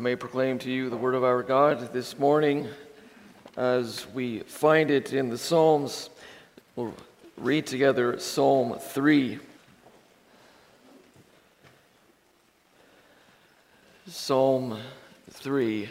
may 0.00 0.16
proclaim 0.16 0.58
to 0.58 0.70
you 0.70 0.88
the 0.88 0.96
word 0.96 1.14
of 1.14 1.24
our 1.24 1.42
God 1.42 1.92
this 1.92 2.18
morning 2.18 2.66
as 3.54 4.06
we 4.14 4.38
find 4.40 4.90
it 4.90 5.12
in 5.12 5.28
the 5.28 5.36
Psalms. 5.36 6.08
We'll 6.74 6.94
read 7.36 7.66
together 7.66 8.18
Psalm 8.18 8.78
3. 8.80 9.38
Psalm 14.06 14.78
3, 15.28 15.90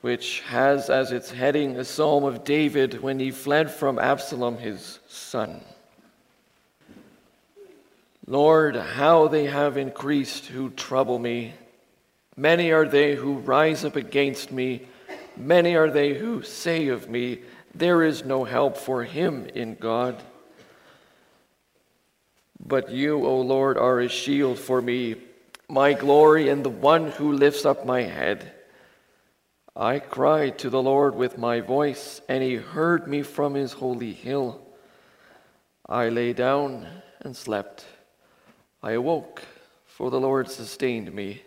which 0.00 0.40
has 0.40 0.90
as 0.90 1.12
its 1.12 1.30
heading 1.30 1.76
a 1.76 1.84
psalm 1.84 2.24
of 2.24 2.42
David 2.42 3.00
when 3.00 3.20
he 3.20 3.30
fled 3.30 3.70
from 3.70 4.00
Absalom, 4.00 4.58
his 4.58 4.98
son. 5.06 5.60
Lord, 8.26 8.74
how 8.74 9.28
they 9.28 9.46
have 9.46 9.76
increased 9.76 10.46
who 10.46 10.70
trouble 10.70 11.20
me. 11.20 11.54
Many 12.36 12.70
are 12.70 12.86
they 12.86 13.14
who 13.14 13.38
rise 13.38 13.84
up 13.84 13.96
against 13.96 14.50
me. 14.52 14.86
Many 15.36 15.76
are 15.76 15.90
they 15.90 16.14
who 16.14 16.42
say 16.42 16.88
of 16.88 17.08
me, 17.08 17.40
There 17.74 18.02
is 18.02 18.24
no 18.24 18.44
help 18.44 18.76
for 18.76 19.04
him 19.04 19.46
in 19.54 19.74
God. 19.74 20.22
But 22.64 22.90
you, 22.90 23.26
O 23.26 23.40
Lord, 23.40 23.76
are 23.76 24.00
a 24.00 24.08
shield 24.08 24.58
for 24.58 24.80
me, 24.80 25.16
my 25.68 25.94
glory, 25.94 26.48
and 26.48 26.64
the 26.64 26.70
one 26.70 27.10
who 27.10 27.32
lifts 27.32 27.64
up 27.64 27.84
my 27.84 28.02
head. 28.02 28.52
I 29.74 29.98
cried 29.98 30.58
to 30.58 30.70
the 30.70 30.82
Lord 30.82 31.14
with 31.14 31.38
my 31.38 31.60
voice, 31.60 32.20
and 32.28 32.42
he 32.42 32.56
heard 32.56 33.08
me 33.08 33.22
from 33.22 33.54
his 33.54 33.72
holy 33.72 34.12
hill. 34.12 34.60
I 35.88 36.08
lay 36.08 36.34
down 36.34 36.86
and 37.20 37.36
slept. 37.36 37.86
I 38.82 38.92
awoke, 38.92 39.42
for 39.86 40.10
the 40.10 40.20
Lord 40.20 40.50
sustained 40.50 41.12
me. 41.12 41.42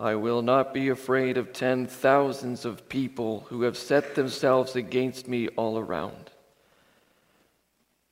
I 0.00 0.14
will 0.14 0.40
not 0.40 0.72
be 0.72 0.88
afraid 0.88 1.36
of 1.36 1.52
ten 1.52 1.86
thousands 1.86 2.64
of 2.64 2.88
people 2.88 3.40
who 3.50 3.62
have 3.62 3.76
set 3.76 4.14
themselves 4.14 4.74
against 4.74 5.28
me 5.28 5.48
all 5.48 5.78
around. 5.78 6.30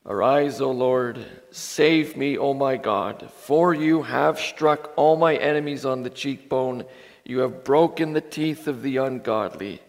Arise, 0.05 0.61
O 0.61 0.71
Lord, 0.71 1.25
save 1.51 2.15
me, 2.15 2.37
O 2.37 2.53
my 2.53 2.77
God, 2.77 3.31
for 3.33 3.73
you 3.73 4.03
have 4.03 4.39
struck 4.39 4.93
all 4.97 5.17
my 5.17 5.37
enemies 5.37 5.87
on 5.87 6.03
the 6.03 6.11
cheekbone, 6.11 6.85
you 7.25 7.39
have 7.39 7.65
broken 7.65 8.13
the 8.13 8.21
teeth 8.21 8.69
of 8.69 8.83
the 8.83 8.99
ungodly. 8.99 9.81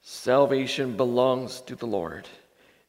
Salvation 0.00 0.96
belongs 0.96 1.60
to 1.62 1.76
the 1.76 1.86
Lord. 1.86 2.26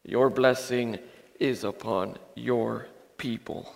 Your 0.06 0.30
blessing 0.30 1.00
is 1.38 1.66
upon 1.66 2.18
your 2.34 2.88
people. 3.18 3.76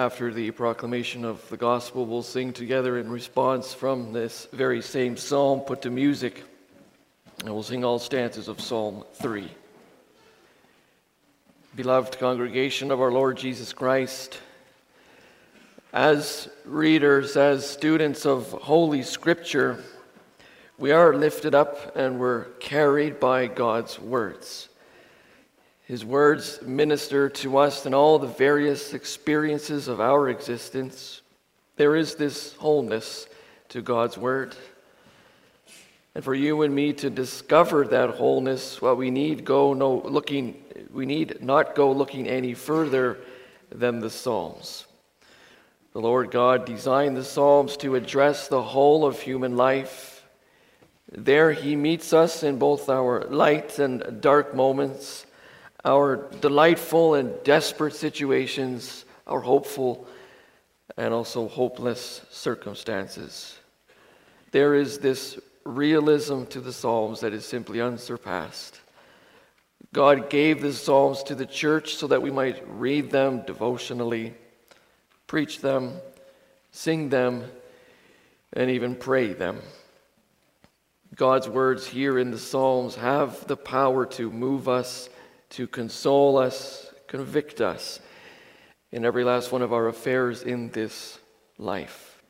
After 0.00 0.32
the 0.32 0.50
proclamation 0.52 1.26
of 1.26 1.46
the 1.50 1.58
gospel, 1.58 2.06
we'll 2.06 2.22
sing 2.22 2.54
together 2.54 2.96
in 2.96 3.10
response 3.10 3.74
from 3.74 4.14
this 4.14 4.48
very 4.50 4.80
same 4.80 5.18
psalm 5.18 5.60
put 5.60 5.82
to 5.82 5.90
music. 5.90 6.42
And 7.40 7.52
we'll 7.52 7.62
sing 7.62 7.84
all 7.84 7.98
stanzas 7.98 8.48
of 8.48 8.62
Psalm 8.62 9.04
3. 9.16 9.46
Beloved 11.76 12.18
congregation 12.18 12.90
of 12.90 13.02
our 13.02 13.12
Lord 13.12 13.36
Jesus 13.36 13.74
Christ, 13.74 14.40
as 15.92 16.48
readers, 16.64 17.36
as 17.36 17.68
students 17.68 18.24
of 18.24 18.50
Holy 18.52 19.02
Scripture, 19.02 19.84
we 20.78 20.92
are 20.92 21.14
lifted 21.14 21.54
up 21.54 21.94
and 21.94 22.18
we're 22.18 22.44
carried 22.58 23.20
by 23.20 23.48
God's 23.48 23.98
words. 23.98 24.69
His 25.90 26.04
words 26.04 26.62
minister 26.62 27.28
to 27.28 27.58
us 27.58 27.84
in 27.84 27.94
all 27.94 28.20
the 28.20 28.28
various 28.28 28.94
experiences 28.94 29.88
of 29.88 30.00
our 30.00 30.28
existence. 30.28 31.20
There 31.74 31.96
is 31.96 32.14
this 32.14 32.52
wholeness 32.52 33.26
to 33.70 33.82
God's 33.82 34.16
Word. 34.16 34.54
And 36.14 36.22
for 36.22 36.32
you 36.32 36.62
and 36.62 36.72
me 36.72 36.92
to 36.92 37.10
discover 37.10 37.88
that 37.88 38.10
wholeness, 38.10 38.80
well, 38.80 38.94
we 38.94 39.10
need 39.10 39.44
go 39.44 39.74
no 39.74 39.96
looking 40.04 40.62
we 40.92 41.06
need 41.06 41.42
not 41.42 41.74
go 41.74 41.90
looking 41.90 42.28
any 42.28 42.54
further 42.54 43.18
than 43.68 43.98
the 43.98 44.10
Psalms. 44.10 44.86
The 45.92 46.00
Lord 46.00 46.30
God 46.30 46.66
designed 46.66 47.16
the 47.16 47.24
Psalms 47.24 47.76
to 47.78 47.96
address 47.96 48.46
the 48.46 48.62
whole 48.62 49.04
of 49.04 49.18
human 49.18 49.56
life. 49.56 50.24
There 51.10 51.50
he 51.50 51.74
meets 51.74 52.12
us 52.12 52.44
in 52.44 52.60
both 52.60 52.88
our 52.88 53.24
light 53.24 53.80
and 53.80 54.20
dark 54.20 54.54
moments 54.54 55.26
our 55.84 56.28
delightful 56.40 57.14
and 57.14 57.32
desperate 57.44 57.94
situations, 57.94 59.04
our 59.26 59.40
hopeful 59.40 60.06
and 60.96 61.14
also 61.14 61.48
hopeless 61.48 62.22
circumstances. 62.30 63.56
There 64.50 64.74
is 64.74 64.98
this 64.98 65.38
realism 65.64 66.44
to 66.44 66.60
the 66.60 66.72
Psalms 66.72 67.20
that 67.20 67.32
is 67.32 67.44
simply 67.44 67.80
unsurpassed. 67.80 68.80
God 69.92 70.30
gave 70.30 70.60
the 70.60 70.72
Psalms 70.72 71.22
to 71.24 71.34
the 71.34 71.46
church 71.46 71.94
so 71.94 72.06
that 72.08 72.22
we 72.22 72.30
might 72.30 72.62
read 72.68 73.10
them 73.10 73.42
devotionally, 73.46 74.34
preach 75.26 75.60
them, 75.60 75.94
sing 76.70 77.08
them, 77.08 77.44
and 78.52 78.70
even 78.70 78.94
pray 78.94 79.32
them. 79.32 79.60
God's 81.14 81.48
words 81.48 81.86
here 81.86 82.18
in 82.18 82.30
the 82.30 82.38
Psalms 82.38 82.94
have 82.96 83.46
the 83.46 83.56
power 83.56 84.06
to 84.06 84.30
move 84.30 84.68
us 84.68 85.08
to 85.50 85.66
console 85.66 86.38
us, 86.38 86.92
convict 87.06 87.60
us 87.60 88.00
in 88.92 89.04
every 89.04 89.24
last 89.24 89.52
one 89.52 89.62
of 89.62 89.72
our 89.72 89.88
affairs 89.88 90.42
in 90.42 90.70
this 90.70 91.18
life. 91.58 92.22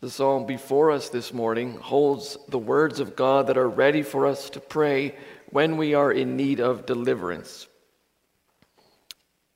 The 0.00 0.10
psalm 0.10 0.46
before 0.46 0.90
us 0.90 1.10
this 1.10 1.34
morning 1.34 1.74
holds 1.74 2.38
the 2.48 2.58
words 2.58 3.00
of 3.00 3.16
God 3.16 3.48
that 3.48 3.58
are 3.58 3.68
ready 3.68 4.02
for 4.02 4.26
us 4.26 4.48
to 4.50 4.60
pray 4.60 5.14
when 5.50 5.76
we 5.76 5.94
are 5.94 6.10
in 6.10 6.36
need 6.36 6.58
of 6.58 6.86
deliverance. 6.86 7.66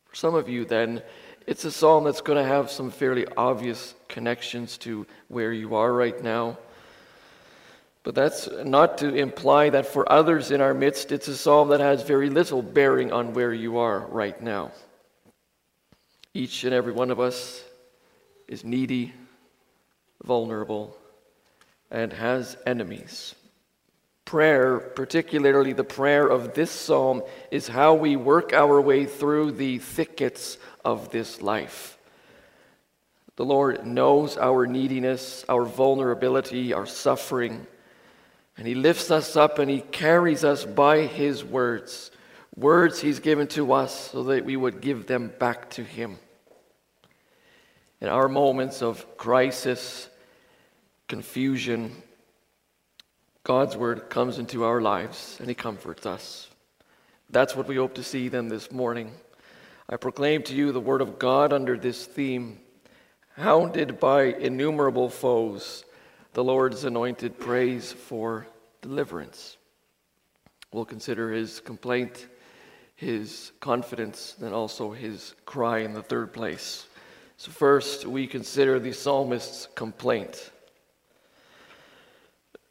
For 0.04 0.14
some 0.14 0.34
of 0.34 0.48
you, 0.48 0.66
then, 0.66 1.02
it's 1.46 1.64
a 1.64 1.70
psalm 1.70 2.04
that's 2.04 2.20
going 2.20 2.36
to 2.36 2.48
have 2.48 2.70
some 2.70 2.90
fairly 2.90 3.26
obvious 3.36 3.94
connections 4.08 4.76
to 4.78 5.06
where 5.28 5.52
you 5.52 5.74
are 5.76 5.92
right 5.92 6.22
now. 6.22 6.58
But 8.04 8.14
that's 8.14 8.48
not 8.64 8.98
to 8.98 9.14
imply 9.14 9.70
that 9.70 9.86
for 9.86 10.10
others 10.12 10.50
in 10.50 10.60
our 10.60 10.74
midst, 10.74 11.10
it's 11.10 11.26
a 11.26 11.36
psalm 11.36 11.70
that 11.70 11.80
has 11.80 12.02
very 12.02 12.28
little 12.28 12.62
bearing 12.62 13.12
on 13.12 13.32
where 13.32 13.52
you 13.52 13.78
are 13.78 14.00
right 14.08 14.40
now. 14.40 14.72
Each 16.34 16.64
and 16.64 16.74
every 16.74 16.92
one 16.92 17.10
of 17.10 17.18
us 17.18 17.64
is 18.46 18.62
needy, 18.62 19.14
vulnerable, 20.22 20.94
and 21.90 22.12
has 22.12 22.58
enemies. 22.66 23.34
Prayer, 24.26 24.80
particularly 24.80 25.72
the 25.72 25.84
prayer 25.84 26.26
of 26.26 26.52
this 26.52 26.70
psalm, 26.70 27.22
is 27.50 27.68
how 27.68 27.94
we 27.94 28.16
work 28.16 28.52
our 28.52 28.82
way 28.82 29.06
through 29.06 29.52
the 29.52 29.78
thickets 29.78 30.58
of 30.84 31.10
this 31.10 31.40
life. 31.40 31.96
The 33.36 33.44
Lord 33.46 33.86
knows 33.86 34.36
our 34.36 34.66
neediness, 34.66 35.44
our 35.48 35.64
vulnerability, 35.64 36.74
our 36.74 36.86
suffering. 36.86 37.66
And 38.56 38.66
he 38.66 38.74
lifts 38.74 39.10
us 39.10 39.36
up 39.36 39.58
and 39.58 39.70
he 39.70 39.80
carries 39.80 40.44
us 40.44 40.64
by 40.64 41.02
his 41.02 41.44
words. 41.44 42.10
Words 42.56 43.00
he's 43.00 43.18
given 43.18 43.48
to 43.48 43.72
us 43.72 44.10
so 44.12 44.24
that 44.24 44.44
we 44.44 44.56
would 44.56 44.80
give 44.80 45.06
them 45.06 45.32
back 45.38 45.70
to 45.70 45.82
him. 45.82 46.18
In 48.00 48.08
our 48.08 48.28
moments 48.28 48.82
of 48.82 49.16
crisis, 49.16 50.08
confusion, 51.08 51.90
God's 53.42 53.76
word 53.76 54.08
comes 54.08 54.38
into 54.38 54.64
our 54.64 54.80
lives 54.80 55.36
and 55.40 55.48
he 55.48 55.54
comforts 55.54 56.06
us. 56.06 56.48
That's 57.30 57.56
what 57.56 57.66
we 57.66 57.76
hope 57.76 57.94
to 57.94 58.04
see 58.04 58.28
then 58.28 58.48
this 58.48 58.70
morning. 58.70 59.12
I 59.88 59.96
proclaim 59.96 60.42
to 60.44 60.54
you 60.54 60.70
the 60.70 60.80
word 60.80 61.00
of 61.00 61.18
God 61.18 61.52
under 61.52 61.76
this 61.76 62.06
theme 62.06 62.58
hounded 63.36 63.98
by 63.98 64.24
innumerable 64.24 65.08
foes 65.08 65.84
the 66.34 66.44
Lord's 66.44 66.84
anointed 66.84 67.38
prays 67.38 67.92
for 67.92 68.46
deliverance. 68.82 69.56
We'll 70.72 70.84
consider 70.84 71.30
his 71.30 71.60
complaint, 71.60 72.26
his 72.96 73.52
confidence, 73.60 74.34
and 74.40 74.52
also 74.52 74.90
his 74.90 75.34
cry 75.46 75.78
in 75.78 75.94
the 75.94 76.02
third 76.02 76.32
place. 76.32 76.86
So, 77.36 77.52
first, 77.52 78.04
we 78.04 78.26
consider 78.26 78.80
the 78.80 78.92
psalmist's 78.92 79.68
complaint. 79.76 80.50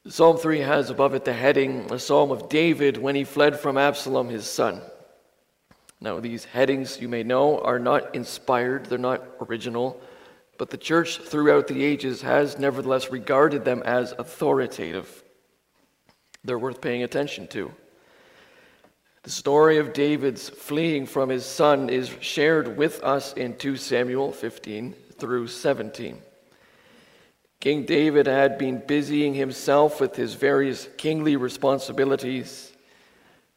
Psalm 0.07 0.35
3 0.35 0.59
has 0.59 0.89
above 0.89 1.13
it 1.13 1.23
the 1.23 1.31
heading, 1.31 1.89
a 1.89 1.99
psalm 1.99 2.31
of 2.31 2.49
David 2.49 2.97
when 2.97 3.15
he 3.15 3.23
fled 3.23 3.57
from 3.57 3.77
Absalom, 3.77 4.27
his 4.27 4.45
son. 4.45 4.81
Now, 6.01 6.19
these 6.19 6.43
headings, 6.43 6.99
you 6.99 7.07
may 7.07 7.23
know, 7.23 7.59
are 7.59 7.79
not 7.79 8.13
inspired, 8.13 8.87
they're 8.87 8.97
not 8.97 9.23
original. 9.39 10.01
But 10.57 10.69
the 10.69 10.77
church 10.77 11.17
throughout 11.17 11.67
the 11.67 11.83
ages 11.83 12.21
has 12.21 12.59
nevertheless 12.59 13.11
regarded 13.11 13.65
them 13.65 13.81
as 13.83 14.13
authoritative. 14.13 15.23
They're 16.43 16.59
worth 16.59 16.81
paying 16.81 17.03
attention 17.03 17.47
to. 17.47 17.71
The 19.23 19.29
story 19.29 19.77
of 19.77 19.93
David's 19.93 20.49
fleeing 20.49 21.05
from 21.05 21.29
his 21.29 21.45
son 21.45 21.89
is 21.89 22.11
shared 22.19 22.77
with 22.77 23.01
us 23.03 23.33
in 23.33 23.55
2 23.55 23.77
Samuel 23.77 24.33
15 24.33 24.93
through 25.17 25.47
17. 25.47 26.21
King 27.61 27.85
David 27.85 28.27
had 28.27 28.57
been 28.57 28.83
busying 28.85 29.33
himself 29.33 30.01
with 30.01 30.17
his 30.17 30.33
various 30.33 30.89
kingly 30.97 31.37
responsibilities. 31.37 32.73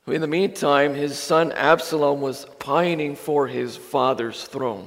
In 0.07 0.21
the 0.21 0.29
meantime, 0.29 0.95
his 0.95 1.19
son 1.19 1.51
Absalom 1.51 2.21
was 2.21 2.47
pining 2.61 3.17
for 3.17 3.49
his 3.49 3.77
father's 3.77 4.45
throne. 4.45 4.87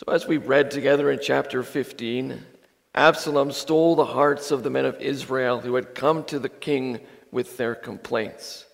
So, 0.00 0.14
as 0.14 0.26
we 0.26 0.38
read 0.38 0.70
together 0.70 1.10
in 1.10 1.18
chapter 1.20 1.62
15, 1.62 2.42
Absalom 2.94 3.52
stole 3.52 3.94
the 3.94 4.06
hearts 4.06 4.50
of 4.50 4.62
the 4.62 4.70
men 4.70 4.86
of 4.86 4.98
Israel 4.98 5.60
who 5.60 5.74
had 5.74 5.94
come 5.94 6.24
to 6.24 6.38
the 6.38 6.48
king 6.48 7.00
with 7.30 7.58
their 7.58 7.74
complaints. 7.74 8.64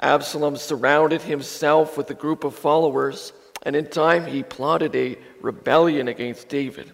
Absalom 0.00 0.56
surrounded 0.56 1.22
himself 1.22 1.96
with 1.96 2.10
a 2.10 2.14
group 2.14 2.42
of 2.42 2.56
followers, 2.56 3.32
and 3.62 3.76
in 3.76 3.86
time 3.86 4.26
he 4.26 4.42
plotted 4.42 4.96
a 4.96 5.16
rebellion 5.40 6.08
against 6.08 6.48
David. 6.48 6.92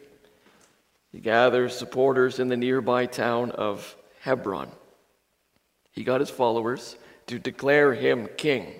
He 1.11 1.19
gathered 1.19 1.73
supporters 1.73 2.39
in 2.39 2.49
the 2.49 2.57
nearby 2.59 3.07
town 3.07 3.51
of 3.53 3.97
Hebron. 4.21 4.71
He 5.91 6.05
got 6.05 6.21
his 6.21 6.29
followers 6.29 6.99
to 7.29 7.39
declare 7.39 7.95
him 7.95 8.29
king. 8.37 8.75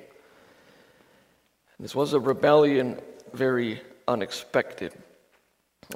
This 1.81 1.95
was 1.95 2.13
a 2.13 2.21
rebellion 2.21 3.01
very 3.33 3.81
unexpected, 4.13 4.93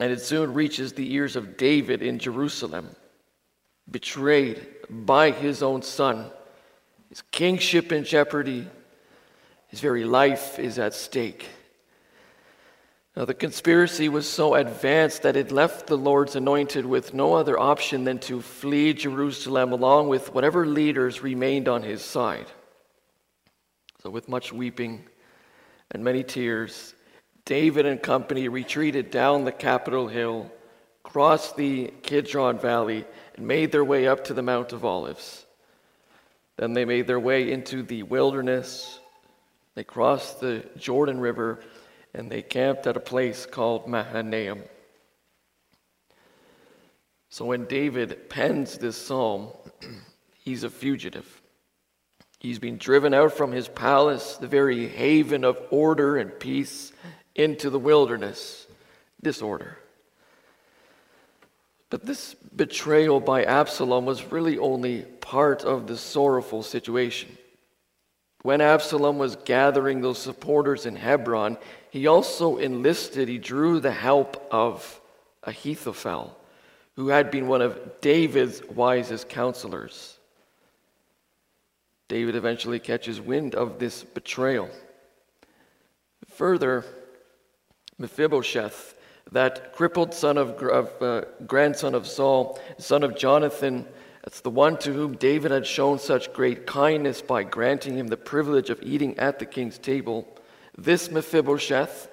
and 0.00 0.12
it 0.12 0.20
soon 0.20 0.54
reaches 0.54 0.92
the 0.92 1.12
ears 1.12 1.36
of 1.36 1.56
David 1.56 2.02
in 2.02 2.18
Jerusalem, 2.18 2.88
betrayed 3.90 4.66
by 4.90 5.30
his 5.30 5.62
own 5.62 5.82
son 5.82 6.30
his 7.08 7.22
kingship 7.30 7.92
in 7.92 8.04
jeopardy, 8.04 8.66
his 9.68 9.80
very 9.80 10.04
life 10.04 10.58
is 10.58 10.78
at 10.78 10.94
stake. 10.94 11.46
Now, 13.16 13.24
the 13.24 13.34
conspiracy 13.34 14.10
was 14.10 14.28
so 14.28 14.54
advanced 14.54 15.22
that 15.22 15.36
it 15.36 15.50
left 15.50 15.86
the 15.86 15.96
Lord's 15.96 16.36
anointed 16.36 16.84
with 16.84 17.14
no 17.14 17.32
other 17.32 17.58
option 17.58 18.04
than 18.04 18.18
to 18.20 18.42
flee 18.42 18.92
Jerusalem 18.92 19.72
along 19.72 20.08
with 20.08 20.34
whatever 20.34 20.66
leaders 20.66 21.22
remained 21.22 21.68
on 21.68 21.82
his 21.82 22.02
side. 22.02 22.46
So, 24.02 24.10
with 24.10 24.28
much 24.28 24.52
weeping 24.52 25.06
and 25.90 26.04
many 26.04 26.22
tears, 26.22 26.94
David 27.46 27.86
and 27.86 28.02
company 28.02 28.48
retreated 28.48 29.10
down 29.10 29.44
the 29.44 29.52
Capitol 29.52 30.08
Hill, 30.08 30.50
crossed 31.04 31.56
the 31.56 31.92
Kidron 32.02 32.58
Valley, 32.58 33.06
and 33.36 33.46
made 33.46 33.70
their 33.70 33.84
way 33.84 34.08
up 34.08 34.24
to 34.24 34.34
the 34.34 34.42
Mount 34.42 34.72
of 34.72 34.84
Olives. 34.84 35.46
Then 36.56 36.72
they 36.72 36.84
made 36.84 37.06
their 37.06 37.20
way 37.20 37.52
into 37.52 37.82
the 37.82 38.02
wilderness. 38.02 38.98
They 39.76 39.84
crossed 39.84 40.40
the 40.40 40.64
Jordan 40.76 41.20
River 41.20 41.60
and 42.12 42.30
they 42.30 42.42
camped 42.42 42.86
at 42.86 42.96
a 42.96 43.00
place 43.00 43.46
called 43.46 43.86
Mahanaim. 43.86 44.62
So 47.28 47.44
when 47.44 47.66
David 47.66 48.30
pens 48.30 48.78
this 48.78 48.96
psalm, 48.96 49.50
he's 50.44 50.64
a 50.64 50.70
fugitive. 50.70 51.42
He's 52.38 52.58
been 52.58 52.78
driven 52.78 53.12
out 53.12 53.34
from 53.34 53.52
his 53.52 53.68
palace, 53.68 54.36
the 54.36 54.46
very 54.46 54.88
haven 54.88 55.44
of 55.44 55.58
order 55.70 56.16
and 56.16 56.38
peace, 56.40 56.92
into 57.36 57.70
the 57.70 57.78
wilderness, 57.78 58.66
disorder. 59.22 59.78
But 61.90 62.04
this 62.04 62.34
betrayal 62.34 63.20
by 63.20 63.44
Absalom 63.44 64.06
was 64.06 64.32
really 64.32 64.58
only 64.58 65.02
part 65.02 65.62
of 65.62 65.86
the 65.86 65.96
sorrowful 65.96 66.62
situation. 66.62 67.36
When 68.42 68.60
Absalom 68.60 69.18
was 69.18 69.36
gathering 69.36 70.00
those 70.00 70.18
supporters 70.18 70.86
in 70.86 70.96
Hebron, 70.96 71.58
he 71.90 72.06
also 72.06 72.56
enlisted, 72.56 73.28
he 73.28 73.38
drew 73.38 73.80
the 73.80 73.92
help 73.92 74.48
of 74.50 75.00
Ahithophel, 75.42 76.36
who 76.96 77.08
had 77.08 77.30
been 77.30 77.46
one 77.46 77.62
of 77.62 78.00
David's 78.00 78.62
wisest 78.64 79.28
counselors. 79.28 80.18
David 82.08 82.36
eventually 82.36 82.78
catches 82.78 83.20
wind 83.20 83.54
of 83.54 83.78
this 83.78 84.02
betrayal. 84.02 84.70
Further, 86.34 86.84
Mephibosheth 87.98 88.94
that 89.32 89.72
crippled 89.72 90.14
son 90.14 90.38
of, 90.38 90.50
of 90.62 91.02
uh, 91.02 91.22
grandson 91.46 91.94
of 91.94 92.06
Saul, 92.06 92.60
son 92.78 93.02
of 93.02 93.16
Jonathan, 93.16 93.86
that's 94.22 94.40
the 94.40 94.50
one 94.50 94.76
to 94.78 94.92
whom 94.92 95.16
David 95.16 95.50
had 95.50 95.66
shown 95.66 95.98
such 95.98 96.32
great 96.32 96.66
kindness 96.66 97.22
by 97.22 97.44
granting 97.44 97.96
him 97.96 98.08
the 98.08 98.16
privilege 98.16 98.70
of 98.70 98.82
eating 98.82 99.18
at 99.18 99.38
the 99.38 99.46
king's 99.46 99.78
table. 99.78 100.26
This 100.76 101.10
Mephibosheth 101.10 102.08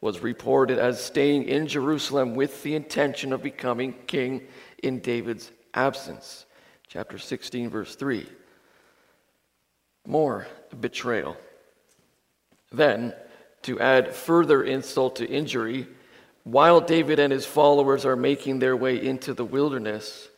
was 0.00 0.20
reported 0.20 0.78
as 0.78 1.02
staying 1.02 1.44
in 1.44 1.66
Jerusalem 1.66 2.34
with 2.34 2.62
the 2.62 2.74
intention 2.74 3.32
of 3.32 3.42
becoming 3.42 3.94
king 4.06 4.42
in 4.82 5.00
David's 5.00 5.50
absence. 5.74 6.46
Chapter 6.86 7.18
16, 7.18 7.70
verse 7.70 7.94
3. 7.94 8.26
More 10.06 10.46
betrayal. 10.80 11.36
Then, 12.70 13.14
to 13.62 13.80
add 13.80 14.14
further 14.14 14.62
insult 14.62 15.16
to 15.16 15.28
injury, 15.28 15.86
while 16.44 16.80
David 16.80 17.18
and 17.18 17.32
his 17.32 17.44
followers 17.44 18.04
are 18.06 18.16
making 18.16 18.58
their 18.58 18.76
way 18.76 19.04
into 19.04 19.34
the 19.34 19.44
wilderness, 19.44 20.28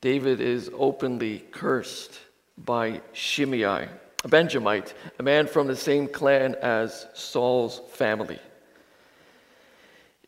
David 0.00 0.40
is 0.40 0.70
openly 0.74 1.44
cursed 1.50 2.18
by 2.58 3.00
Shimei, 3.12 3.88
a 4.24 4.28
Benjamite, 4.28 4.94
a 5.18 5.22
man 5.22 5.46
from 5.46 5.66
the 5.66 5.76
same 5.76 6.06
clan 6.06 6.54
as 6.56 7.06
Saul's 7.14 7.80
family. 7.92 8.38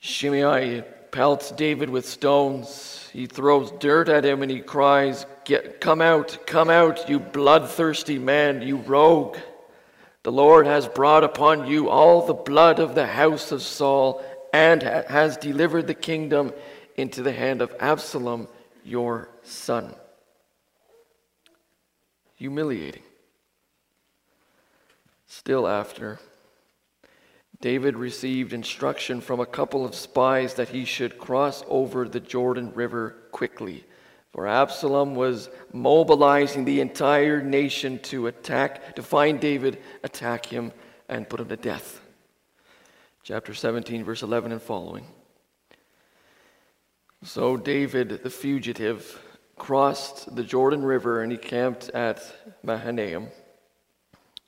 Shimei 0.00 0.82
pelts 1.12 1.52
David 1.52 1.90
with 1.90 2.06
stones. 2.06 3.08
He 3.12 3.26
throws 3.26 3.70
dirt 3.78 4.08
at 4.08 4.24
him 4.24 4.42
and 4.42 4.50
he 4.50 4.60
cries, 4.60 5.26
Come 5.80 6.00
out, 6.00 6.38
come 6.46 6.70
out, 6.70 7.08
you 7.08 7.20
bloodthirsty 7.20 8.18
man, 8.18 8.62
you 8.62 8.78
rogue. 8.78 9.36
The 10.24 10.32
Lord 10.32 10.66
has 10.66 10.88
brought 10.88 11.22
upon 11.22 11.66
you 11.66 11.90
all 11.90 12.26
the 12.26 12.32
blood 12.32 12.78
of 12.78 12.94
the 12.94 13.06
house 13.06 13.52
of 13.52 13.60
Saul 13.60 14.24
and 14.54 14.82
has 14.82 15.36
delivered 15.36 15.86
the 15.86 15.94
kingdom 15.94 16.54
into 16.96 17.22
the 17.22 17.32
hand 17.32 17.60
of 17.60 17.74
Absalom, 17.78 18.48
your 18.84 19.28
son. 19.42 19.94
Humiliating. 22.36 23.02
Still 25.26 25.68
after, 25.68 26.18
David 27.60 27.94
received 27.94 28.54
instruction 28.54 29.20
from 29.20 29.40
a 29.40 29.46
couple 29.46 29.84
of 29.84 29.94
spies 29.94 30.54
that 30.54 30.70
he 30.70 30.86
should 30.86 31.18
cross 31.18 31.62
over 31.68 32.08
the 32.08 32.20
Jordan 32.20 32.72
River 32.74 33.14
quickly. 33.30 33.84
For 34.34 34.46
Absalom 34.48 35.14
was 35.14 35.48
mobilizing 35.72 36.64
the 36.64 36.80
entire 36.80 37.40
nation 37.40 38.00
to 38.00 38.26
attack, 38.26 38.96
to 38.96 39.02
find 39.02 39.40
David, 39.40 39.78
attack 40.02 40.44
him, 40.44 40.72
and 41.08 41.28
put 41.28 41.38
him 41.40 41.48
to 41.48 41.56
death 41.56 42.00
chapter 43.24 43.54
17, 43.54 44.04
verse 44.04 44.22
11 44.22 44.52
and 44.52 44.60
following. 44.60 45.06
So 47.22 47.56
David, 47.56 48.22
the 48.22 48.28
fugitive, 48.28 49.18
crossed 49.56 50.36
the 50.36 50.44
Jordan 50.44 50.84
River 50.84 51.22
and 51.22 51.32
he 51.32 51.38
camped 51.38 51.88
at 51.90 52.22
Mahanaim 52.62 53.28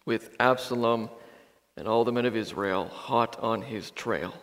with 0.04 0.36
Absalom 0.38 1.08
and 1.76 1.88
all 1.88 2.04
the 2.04 2.12
men 2.12 2.26
of 2.26 2.36
Israel 2.36 2.86
hot 2.88 3.38
on 3.40 3.62
his 3.62 3.90
trail. 3.92 4.34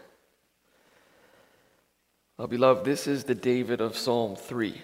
Well, 2.38 2.48
beloved, 2.48 2.84
this 2.84 3.06
is 3.06 3.26
the 3.26 3.36
David 3.36 3.82
of 3.82 3.96
Psalm 3.96 4.36
3. 4.36 4.82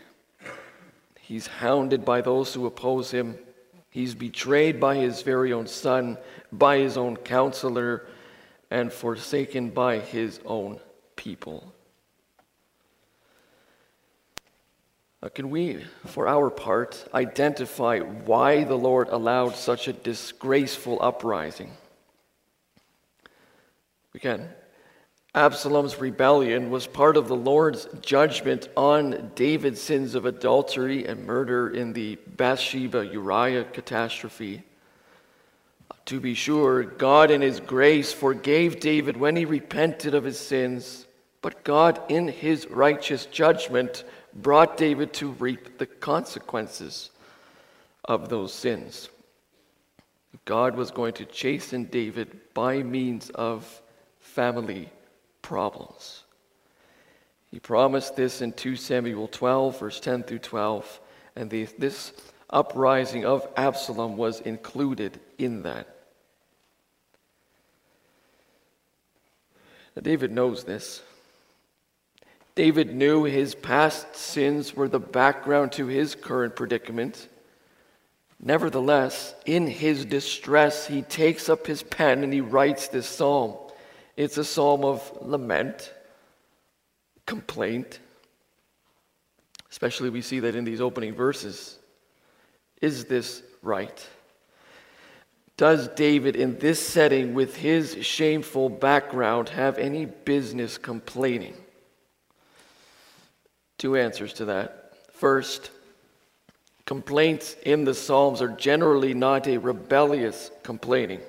He's 1.29 1.45
hounded 1.45 2.05
by 2.05 2.21
those 2.21 2.55
who 2.55 2.65
oppose 2.65 3.11
him. 3.11 3.37
He's 3.91 4.15
betrayed 4.15 4.79
by 4.79 4.95
his 4.95 5.21
very 5.21 5.53
own 5.53 5.67
son, 5.67 6.17
by 6.51 6.79
his 6.79 6.97
own 6.97 7.17
counselor, 7.17 8.07
and 8.71 8.91
forsaken 8.91 9.69
by 9.69 9.99
his 9.99 10.39
own 10.43 10.79
people. 11.15 11.71
Now, 15.21 15.29
can 15.29 15.51
we, 15.51 15.85
for 16.07 16.27
our 16.27 16.49
part, 16.49 17.07
identify 17.13 17.99
why 17.99 18.63
the 18.63 18.77
Lord 18.77 19.09
allowed 19.09 19.55
such 19.55 19.87
a 19.87 19.93
disgraceful 19.93 20.97
uprising? 20.99 21.73
We 24.13 24.19
can. 24.19 24.49
Absalom's 25.35 25.99
rebellion 25.99 26.71
was 26.71 26.87
part 26.87 27.15
of 27.15 27.27
the 27.27 27.35
Lord's 27.35 27.87
judgment 28.01 28.67
on 28.75 29.31
David's 29.35 29.79
sins 29.79 30.15
of 30.15 30.25
adultery 30.25 31.05
and 31.05 31.25
murder 31.25 31.69
in 31.69 31.93
the 31.93 32.17
Bathsheba 32.35 33.05
Uriah 33.05 33.65
catastrophe. 33.65 34.63
To 36.05 36.19
be 36.19 36.33
sure, 36.33 36.83
God 36.83 37.29
in 37.29 37.41
His 37.41 37.59
grace 37.59 38.11
forgave 38.11 38.79
David 38.79 39.17
when 39.17 39.35
he 39.35 39.45
repented 39.45 40.15
of 40.15 40.23
his 40.23 40.39
sins, 40.39 41.05
but 41.43 41.63
God 41.63 42.01
in 42.09 42.27
His 42.27 42.67
righteous 42.67 43.27
judgment 43.27 44.05
brought 44.33 44.77
David 44.77 45.13
to 45.13 45.29
reap 45.33 45.77
the 45.77 45.85
consequences 45.85 47.11
of 48.03 48.29
those 48.29 48.51
sins. 48.51 49.09
God 50.45 50.75
was 50.75 50.89
going 50.89 51.13
to 51.13 51.25
chasten 51.25 51.83
David 51.83 52.35
by 52.55 52.81
means 52.81 53.29
of 53.29 53.81
family 54.19 54.89
problems. 55.49 56.25
He 57.49 57.59
promised 57.59 58.15
this 58.15 58.43
in 58.43 58.53
2 58.53 58.75
Samuel 58.75 59.27
12, 59.27 59.79
verse 59.79 59.99
10 59.99 60.21
through 60.21 60.39
12, 60.39 60.99
and 61.35 61.49
the, 61.49 61.63
this 61.79 62.13
uprising 62.51 63.25
of 63.25 63.47
Absalom 63.57 64.15
was 64.15 64.41
included 64.41 65.19
in 65.39 65.63
that. 65.63 65.87
Now, 69.95 70.03
David 70.03 70.31
knows 70.31 70.65
this. 70.65 71.01
David 72.53 72.93
knew 72.93 73.23
his 73.23 73.55
past 73.55 74.15
sins 74.15 74.75
were 74.75 74.87
the 74.87 74.99
background 74.99 75.71
to 75.71 75.87
his 75.87 76.13
current 76.13 76.55
predicament. 76.55 77.27
Nevertheless, 78.39 79.33
in 79.47 79.65
his 79.65 80.05
distress, 80.05 80.85
he 80.85 81.01
takes 81.01 81.49
up 81.49 81.65
his 81.65 81.81
pen 81.81 82.23
and 82.23 82.31
he 82.31 82.41
writes 82.41 82.87
this 82.89 83.07
psalm. 83.07 83.57
It's 84.19 84.37
a 84.37 84.43
psalm 84.43 84.83
of 84.83 85.09
lament, 85.21 85.93
complaint. 87.25 88.01
Especially, 89.71 90.09
we 90.09 90.21
see 90.21 90.41
that 90.41 90.57
in 90.57 90.65
these 90.65 90.81
opening 90.81 91.15
verses. 91.15 91.79
Is 92.81 93.05
this 93.05 93.41
right? 93.61 94.05
Does 95.55 95.87
David, 95.87 96.35
in 96.35 96.59
this 96.59 96.85
setting 96.85 97.33
with 97.33 97.55
his 97.55 98.05
shameful 98.05 98.67
background, 98.67 99.47
have 99.47 99.77
any 99.77 100.05
business 100.05 100.77
complaining? 100.77 101.55
Two 103.77 103.95
answers 103.95 104.33
to 104.33 104.45
that. 104.45 104.95
First, 105.13 105.71
complaints 106.85 107.55
in 107.63 107.85
the 107.85 107.93
Psalms 107.93 108.41
are 108.41 108.49
generally 108.49 109.13
not 109.13 109.47
a 109.47 109.59
rebellious 109.59 110.51
complaining, 110.63 111.21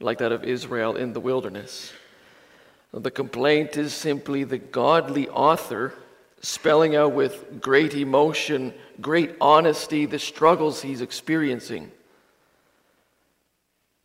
like 0.00 0.18
that 0.18 0.32
of 0.32 0.42
Israel 0.42 0.96
in 0.96 1.12
the 1.12 1.20
wilderness. 1.20 1.92
The 2.92 3.10
complaint 3.10 3.76
is 3.76 3.94
simply 3.94 4.44
the 4.44 4.58
godly 4.58 5.28
author 5.28 5.94
spelling 6.42 6.96
out 6.96 7.12
with 7.12 7.60
great 7.60 7.94
emotion, 7.94 8.74
great 9.00 9.36
honesty, 9.40 10.06
the 10.06 10.18
struggles 10.18 10.82
he's 10.82 11.00
experiencing. 11.00 11.90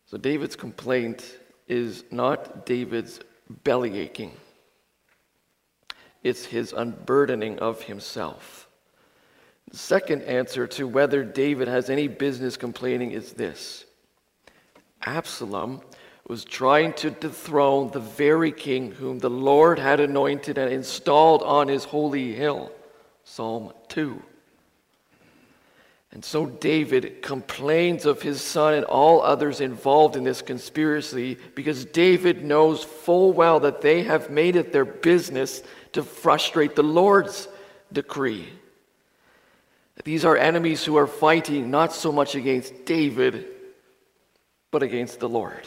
So 0.06 0.18
David's 0.18 0.54
complaint 0.54 1.38
is 1.66 2.04
not 2.10 2.64
David's 2.64 3.20
belly 3.64 3.98
aching, 3.98 4.32
it's 6.22 6.44
his 6.44 6.72
unburdening 6.72 7.58
of 7.58 7.82
himself. 7.82 8.68
The 9.70 9.76
second 9.76 10.22
answer 10.22 10.68
to 10.68 10.86
whether 10.86 11.24
David 11.24 11.66
has 11.66 11.90
any 11.90 12.06
business 12.06 12.56
complaining 12.56 13.10
is 13.10 13.32
this 13.32 13.84
Absalom 15.02 15.80
was 16.28 16.44
trying 16.44 16.92
to 16.94 17.10
dethrone 17.10 17.90
the 17.90 18.00
very 18.00 18.50
king 18.50 18.90
whom 18.90 19.18
the 19.20 19.30
Lord 19.30 19.78
had 19.78 20.00
anointed 20.00 20.58
and 20.58 20.72
installed 20.72 21.42
on 21.42 21.68
his 21.68 21.84
holy 21.84 22.32
hill. 22.32 22.72
Psalm 23.22 23.72
2. 23.88 24.20
And 26.12 26.24
so 26.24 26.46
David 26.46 27.22
complains 27.22 28.06
of 28.06 28.22
his 28.22 28.40
son 28.40 28.74
and 28.74 28.84
all 28.86 29.20
others 29.22 29.60
involved 29.60 30.16
in 30.16 30.24
this 30.24 30.42
conspiracy 30.42 31.36
because 31.54 31.84
David 31.84 32.42
knows 32.42 32.82
full 32.82 33.32
well 33.32 33.60
that 33.60 33.82
they 33.82 34.02
have 34.02 34.30
made 34.30 34.56
it 34.56 34.72
their 34.72 34.84
business 34.84 35.62
to 35.92 36.02
frustrate 36.02 36.74
the 36.74 36.82
Lord's 36.82 37.48
decree. 37.92 38.48
These 40.04 40.24
are 40.24 40.36
enemies 40.36 40.84
who 40.84 40.96
are 40.96 41.06
fighting 41.06 41.70
not 41.70 41.92
so 41.92 42.10
much 42.10 42.34
against 42.34 42.84
David, 42.84 43.46
but 44.70 44.82
against 44.82 45.20
the 45.20 45.28
Lord. 45.28 45.66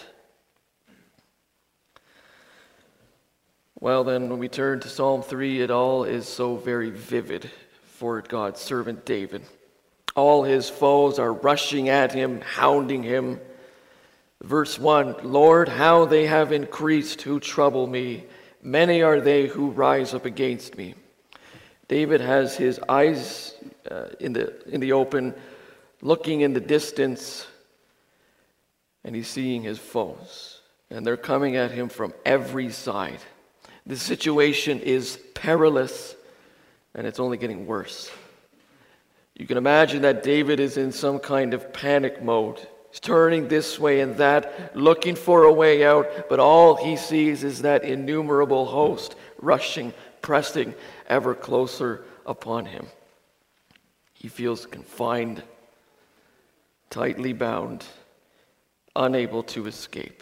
Well, 3.82 4.04
then, 4.04 4.30
when 4.30 4.40
we 4.40 4.50
turn 4.50 4.82
to 4.82 4.90
Psalm 4.90 5.22
3, 5.22 5.62
it 5.62 5.72
all 5.72 6.04
is 6.04 6.28
so 6.28 6.58
very 6.58 6.90
vivid 6.90 7.50
for 7.84 8.22
God's 8.22 8.60
servant 8.60 9.06
David. 9.06 9.42
All 10.18 10.44
his 10.44 10.70
foes 10.70 11.18
are 11.18 11.32
rushing 11.32 11.88
at 11.88 12.12
him, 12.12 12.42
hounding 12.42 13.04
him. 13.04 13.40
Verse 14.44 14.78
1 14.78 15.20
Lord, 15.24 15.70
how 15.70 16.04
they 16.04 16.28
have 16.28 16.52
increased 16.52 17.22
who 17.22 17.40
trouble 17.40 17.88
me. 17.88 18.26
Many 18.62 19.02
are 19.02 19.22
they 19.22 19.48
who 19.48 19.70
rise 19.70 20.14
up 20.14 20.26
against 20.26 20.78
me. 20.78 20.96
David 21.88 22.20
has 22.20 22.58
his 22.58 22.82
eyes 22.90 23.56
uh, 23.90 24.08
in, 24.20 24.34
the, 24.34 24.62
in 24.68 24.82
the 24.82 24.92
open, 24.92 25.34
looking 26.02 26.42
in 26.42 26.52
the 26.52 26.60
distance, 26.60 27.48
and 29.06 29.16
he's 29.16 29.30
seeing 29.30 29.62
his 29.62 29.80
foes. 29.80 30.60
And 30.90 31.08
they're 31.08 31.16
coming 31.16 31.56
at 31.56 31.72
him 31.72 31.88
from 31.88 32.14
every 32.26 32.72
side. 32.72 33.22
The 33.90 33.98
situation 33.98 34.82
is 34.82 35.18
perilous 35.34 36.16
and 36.94 37.08
it's 37.08 37.20
only 37.20 37.38
getting 37.38 37.66
worse. 37.66 38.12
You 39.34 39.48
can 39.48 39.58
imagine 39.58 40.04
that 40.04 40.22
David 40.22 40.60
is 40.60 40.78
in 40.78 40.92
some 40.92 41.18
kind 41.18 41.56
of 41.56 41.74
panic 41.74 42.22
mode. 42.22 42.60
He's 42.92 43.00
turning 43.00 43.48
this 43.48 43.80
way 43.80 44.02
and 44.02 44.16
that, 44.18 44.76
looking 44.76 45.16
for 45.16 45.46
a 45.46 45.52
way 45.52 45.84
out, 45.84 46.30
but 46.30 46.40
all 46.40 46.76
he 46.76 46.98
sees 46.98 47.44
is 47.44 47.64
that 47.64 47.84
innumerable 47.84 48.68
host 48.68 49.16
rushing, 49.42 49.92
pressing 50.22 50.76
ever 51.08 51.34
closer 51.34 52.04
upon 52.28 52.68
him. 52.68 52.86
He 54.14 54.28
feels 54.28 54.68
confined, 54.68 55.42
tightly 56.92 57.34
bound, 57.34 57.86
unable 58.96 59.42
to 59.44 59.66
escape. 59.66 60.22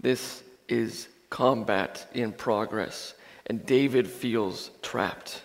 This 0.00 0.44
is 0.68 1.08
combat 1.30 2.06
in 2.14 2.32
progress, 2.32 3.14
and 3.46 3.64
David 3.64 4.08
feels 4.08 4.70
trapped. 4.82 5.42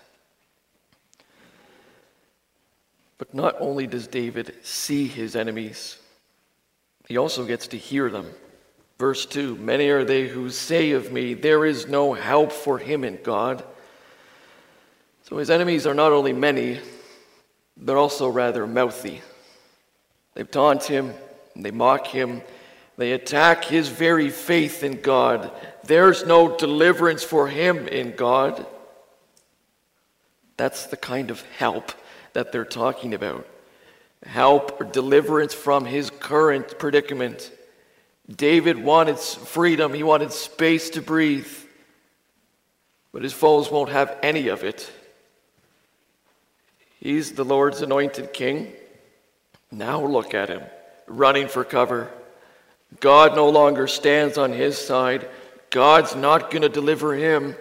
But 3.17 3.33
not 3.33 3.55
only 3.59 3.85
does 3.85 4.07
David 4.07 4.55
see 4.63 5.07
his 5.07 5.35
enemies, 5.35 5.97
he 7.07 7.17
also 7.17 7.45
gets 7.45 7.67
to 7.67 7.77
hear 7.77 8.09
them. 8.09 8.31
Verse 8.97 9.25
2 9.25 9.57
Many 9.57 9.89
are 9.89 10.03
they 10.03 10.27
who 10.27 10.50
say 10.50 10.91
of 10.91 11.11
me, 11.11 11.33
There 11.33 11.65
is 11.65 11.88
no 11.88 12.13
help 12.13 12.51
for 12.51 12.77
him 12.77 13.03
in 13.03 13.19
God. 13.21 13.63
So 15.23 15.38
his 15.38 15.50
enemies 15.50 15.88
are 15.88 15.93
not 15.93 16.11
only 16.11 16.33
many, 16.33 16.79
they're 17.77 17.97
also 17.97 18.27
rather 18.27 18.67
mouthy. 18.67 19.21
They 20.33 20.43
taunt 20.43 20.83
him, 20.83 21.13
they 21.55 21.71
mock 21.71 22.07
him, 22.07 22.41
they 22.97 23.13
attack 23.13 23.65
his 23.65 23.88
very 23.88 24.29
faith 24.29 24.83
in 24.83 25.01
God. 25.01 25.51
There's 25.83 26.25
no 26.25 26.57
deliverance 26.57 27.23
for 27.23 27.47
him 27.47 27.88
in 27.88 28.15
God. 28.15 28.65
That's 30.57 30.85
the 30.88 30.97
kind 30.97 31.31
of 31.31 31.41
help 31.57 31.91
that 32.33 32.51
they're 32.51 32.65
talking 32.65 33.13
about 33.13 33.47
help 34.25 34.79
or 34.79 34.85
deliverance 34.85 35.53
from 35.53 35.85
his 35.85 36.09
current 36.09 36.77
predicament. 36.77 37.51
David 38.33 38.77
wanted 38.77 39.17
freedom, 39.19 39.93
he 39.93 40.03
wanted 40.03 40.31
space 40.31 40.91
to 40.91 41.01
breathe, 41.01 41.51
but 43.11 43.23
his 43.23 43.33
foes 43.33 43.69
won't 43.71 43.89
have 43.89 44.17
any 44.21 44.47
of 44.47 44.63
it. 44.63 44.91
He's 47.00 47.31
the 47.31 47.43
Lord's 47.43 47.81
anointed 47.81 48.31
king. 48.31 48.71
Now 49.71 50.05
look 50.05 50.33
at 50.33 50.50
him, 50.50 50.61
running 51.07 51.47
for 51.47 51.63
cover. 51.63 52.11
God 53.00 53.35
no 53.35 53.50
longer 53.50 53.88
stands 53.88 54.38
on 54.38 54.53
his 54.53 54.77
side. 54.77 55.27
God's 55.71 56.15
not 56.15 56.51
going 56.51 56.61
to 56.61 56.69
deliver 56.69 57.15
him. 57.15 57.55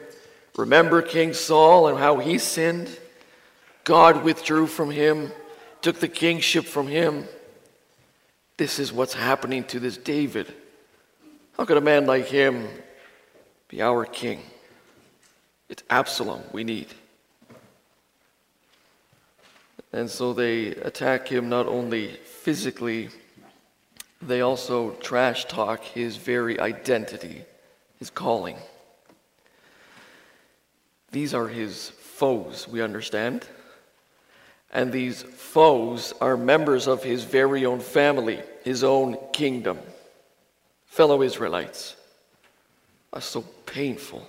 Remember 0.56 1.00
King 1.00 1.32
Saul 1.32 1.88
and 1.88 1.98
how 1.98 2.18
he 2.18 2.38
sinned? 2.38 2.90
God 3.84 4.24
withdrew 4.24 4.66
from 4.66 4.90
him, 4.90 5.32
took 5.80 6.00
the 6.00 6.08
kingship 6.08 6.64
from 6.66 6.86
him. 6.86 7.24
This 8.56 8.78
is 8.78 8.92
what's 8.92 9.14
happening 9.14 9.64
to 9.64 9.80
this 9.80 9.96
David. 9.96 10.52
How 11.56 11.64
could 11.64 11.78
a 11.78 11.80
man 11.80 12.06
like 12.06 12.26
him 12.26 12.68
be 13.68 13.80
our 13.80 14.04
king? 14.04 14.42
It's 15.68 15.82
Absalom 15.88 16.42
we 16.52 16.64
need. 16.64 16.88
And 19.92 20.10
so 20.10 20.32
they 20.32 20.68
attack 20.68 21.28
him 21.28 21.48
not 21.48 21.66
only 21.66 22.08
physically, 22.08 23.08
they 24.22 24.40
also 24.40 24.90
trash 25.00 25.46
talk 25.46 25.82
his 25.82 26.16
very 26.16 26.60
identity, 26.60 27.44
his 28.00 28.11
calling. 28.11 28.57
These 31.12 31.35
are 31.35 31.47
his 31.47 31.90
foes, 31.90 32.66
we 32.66 32.83
understand. 32.83 33.47
And 34.73 34.90
these 34.90 35.23
foes 35.23 36.14
are 36.21 36.37
members 36.37 36.88
of 36.88 37.04
his 37.04 37.25
very 37.25 37.66
own 37.66 37.80
family, 37.80 38.40
his 38.64 38.83
own 38.83 39.16
kingdom, 39.33 39.78
fellow 40.87 41.23
Israelites. 41.23 41.97
Are 43.12 43.21
so 43.21 43.42
painful. 43.66 44.26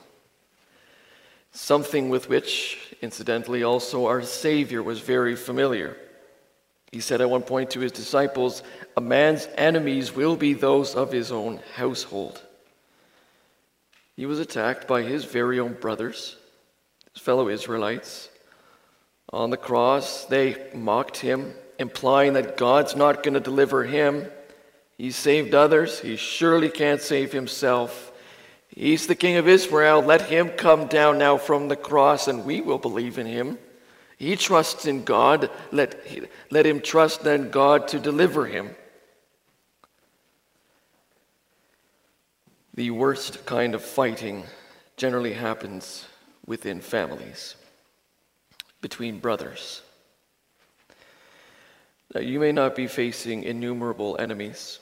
Something 1.51 2.09
with 2.09 2.27
which, 2.29 2.95
incidentally, 3.01 3.63
also 3.63 4.07
our 4.07 4.23
Savior 4.23 4.81
was 4.81 4.99
very 4.99 5.35
familiar. 5.35 5.95
He 6.91 6.99
said 6.99 7.21
at 7.21 7.29
one 7.29 7.43
point 7.43 7.69
to 7.71 7.79
his 7.79 7.91
disciples, 7.91 8.63
A 8.97 9.01
man's 9.01 9.47
enemies 9.55 10.15
will 10.15 10.35
be 10.35 10.53
those 10.53 10.95
of 10.95 11.11
his 11.11 11.31
own 11.31 11.59
household. 11.75 12.41
He 14.21 14.27
was 14.27 14.37
attacked 14.37 14.87
by 14.87 15.01
his 15.01 15.25
very 15.25 15.59
own 15.59 15.73
brothers, 15.73 16.35
his 17.11 17.23
fellow 17.23 17.49
Israelites. 17.49 18.29
On 19.33 19.49
the 19.49 19.57
cross, 19.57 20.25
they 20.25 20.57
mocked 20.75 21.17
him, 21.17 21.55
implying 21.79 22.33
that 22.33 22.55
God's 22.55 22.95
not 22.95 23.23
going 23.23 23.33
to 23.33 23.39
deliver 23.39 23.83
him. 23.83 24.27
He 24.95 25.09
saved 25.09 25.55
others, 25.55 26.01
he 26.01 26.17
surely 26.17 26.69
can't 26.69 27.01
save 27.01 27.31
himself. 27.31 28.11
He's 28.67 29.07
the 29.07 29.15
King 29.15 29.37
of 29.37 29.47
Israel. 29.47 30.03
Let 30.03 30.21
him 30.21 30.49
come 30.49 30.85
down 30.85 31.17
now 31.17 31.37
from 31.37 31.67
the 31.67 31.75
cross, 31.75 32.27
and 32.27 32.45
we 32.45 32.61
will 32.61 32.77
believe 32.77 33.17
in 33.17 33.25
him. 33.25 33.57
He 34.17 34.35
trusts 34.35 34.85
in 34.85 35.03
God. 35.03 35.49
Let, 35.71 35.99
let 36.51 36.67
him 36.67 36.81
trust 36.81 37.23
then 37.23 37.49
God 37.49 37.87
to 37.87 37.99
deliver 37.99 38.45
him. 38.45 38.75
The 42.73 42.91
worst 42.91 43.45
kind 43.45 43.75
of 43.75 43.83
fighting 43.83 44.45
generally 44.95 45.33
happens 45.33 46.05
within 46.45 46.79
families, 46.79 47.55
between 48.81 49.19
brothers. 49.19 49.81
Now, 52.13 52.21
you 52.21 52.39
may 52.39 52.51
not 52.51 52.75
be 52.75 52.87
facing 52.87 53.43
innumerable 53.43 54.17
enemies, 54.19 54.79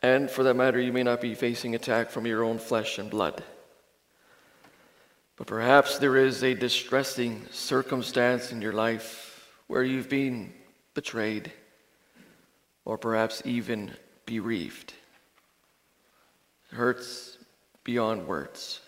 and 0.00 0.30
for 0.30 0.42
that 0.44 0.54
matter, 0.54 0.80
you 0.80 0.92
may 0.92 1.02
not 1.02 1.20
be 1.20 1.34
facing 1.34 1.74
attack 1.74 2.10
from 2.10 2.26
your 2.26 2.44
own 2.44 2.58
flesh 2.58 2.98
and 2.98 3.10
blood. 3.10 3.42
But 5.36 5.46
perhaps 5.46 5.98
there 5.98 6.16
is 6.16 6.42
a 6.42 6.54
distressing 6.54 7.46
circumstance 7.50 8.52
in 8.52 8.60
your 8.60 8.72
life 8.72 9.48
where 9.66 9.82
you've 9.82 10.08
been 10.08 10.52
betrayed 10.94 11.52
or 12.84 12.98
perhaps 12.98 13.42
even 13.44 13.92
bereaved. 14.26 14.94
It 16.70 16.76
hurts 16.76 17.38
beyond 17.84 18.26
words. 18.26 18.80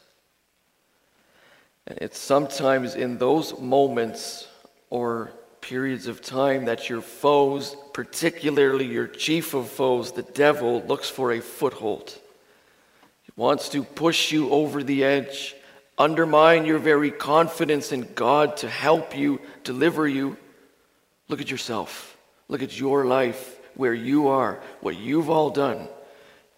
And 1.87 1.99
it's 1.99 2.19
sometimes 2.19 2.95
in 2.95 3.19
those 3.19 3.59
moments 3.59 4.47
or 4.91 5.33
periods 5.61 6.07
of 6.07 6.23
time 6.23 6.67
that 6.67 6.89
your 6.89 7.03
foes, 7.03 7.77
particularly 7.93 8.87
your 8.87 9.07
chief 9.07 9.55
of 9.55 9.69
foes, 9.69 10.13
the 10.13 10.23
devil, 10.23 10.83
looks 10.83 11.09
for 11.09 11.33
a 11.33 11.41
foothold. 11.41 12.19
He 13.23 13.33
wants 13.37 13.69
to 13.71 13.83
push 13.83 14.33
you 14.33 14.51
over 14.51 14.83
the 14.83 15.05
edge 15.05 15.55
undermine 16.01 16.65
your 16.65 16.79
very 16.79 17.11
confidence 17.11 17.93
in 17.93 18.09
God 18.15 18.57
to 18.57 18.69
help 18.69 19.15
you, 19.15 19.39
deliver 19.65 20.09
you, 20.09 20.39
look 21.29 21.43
at 21.43 21.51
yourself. 21.51 22.17
Look 22.49 22.63
at 22.63 22.81
your 22.81 23.05
life, 23.05 23.61
where 23.75 23.93
you 23.93 24.29
are, 24.29 24.59
what 24.81 24.97
you've 24.97 25.29
all 25.29 25.51
done. 25.51 25.87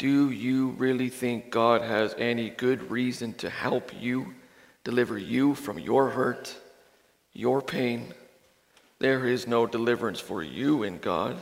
Do 0.03 0.33
you 0.33 0.71
really 0.71 1.11
think 1.11 1.53
God 1.53 1.81
has 1.81 2.13
any 2.19 2.51
good 2.51 2.91
reason 2.91 3.35
to 3.35 3.49
help 3.49 3.93
you, 4.01 4.35
deliver 4.83 5.17
you 5.17 5.55
from 5.55 5.79
your 5.79 6.11
hurt, 6.11 6.57
your 7.33 7.63
pain? 7.63 8.13
There 8.99 9.29
is 9.29 9.47
no 9.47 9.65
deliverance 9.65 10.19
for 10.19 10.43
you 10.43 10.83
in 10.83 10.99
God. 10.99 11.41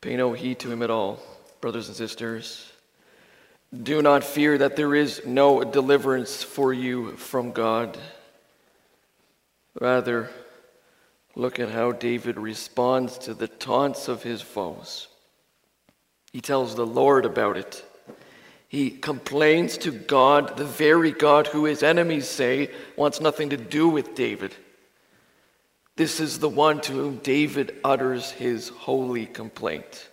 Pay 0.00 0.14
no 0.14 0.32
heed 0.32 0.60
to 0.60 0.70
him 0.70 0.82
at 0.84 0.90
all, 0.90 1.18
brothers 1.60 1.88
and 1.88 1.96
sisters. 1.96 2.70
Do 3.82 4.00
not 4.00 4.22
fear 4.22 4.56
that 4.58 4.76
there 4.76 4.94
is 4.94 5.22
no 5.26 5.64
deliverance 5.64 6.40
for 6.40 6.72
you 6.72 7.16
from 7.16 7.50
God. 7.50 7.98
Rather, 9.80 10.30
look 11.34 11.58
at 11.58 11.70
how 11.70 11.92
David 11.92 12.38
responds 12.38 13.18
to 13.18 13.34
the 13.34 13.48
taunts 13.48 14.08
of 14.08 14.22
his 14.22 14.42
foes. 14.42 15.08
He 16.32 16.40
tells 16.40 16.74
the 16.74 16.86
Lord 16.86 17.24
about 17.24 17.56
it. 17.56 17.84
He 18.68 18.90
complains 18.90 19.78
to 19.78 19.90
God, 19.90 20.56
the 20.56 20.64
very 20.64 21.10
God 21.10 21.48
who 21.48 21.64
his 21.64 21.82
enemies 21.82 22.28
say 22.28 22.70
wants 22.96 23.20
nothing 23.20 23.50
to 23.50 23.56
do 23.56 23.88
with 23.88 24.14
David. 24.14 24.54
This 25.96 26.20
is 26.20 26.38
the 26.38 26.48
one 26.48 26.80
to 26.82 26.92
whom 26.92 27.16
David 27.16 27.76
utters 27.82 28.30
his 28.30 28.68
holy 28.68 29.26
complaint. 29.26 30.08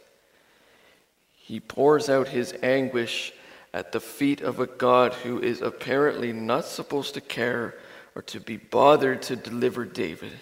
He 1.35 1.59
pours 1.59 2.09
out 2.09 2.27
his 2.27 2.53
anguish 2.63 3.31
at 3.73 3.91
the 3.91 3.99
feet 3.99 4.41
of 4.41 4.59
a 4.59 4.65
God 4.65 5.13
who 5.13 5.39
is 5.39 5.61
apparently 5.61 6.33
not 6.33 6.65
supposed 6.65 7.13
to 7.13 7.21
care 7.21 7.75
or 8.15 8.21
to 8.23 8.39
be 8.39 8.57
bothered 8.57 9.21
to 9.21 9.35
deliver 9.35 9.85
David. 9.85 10.33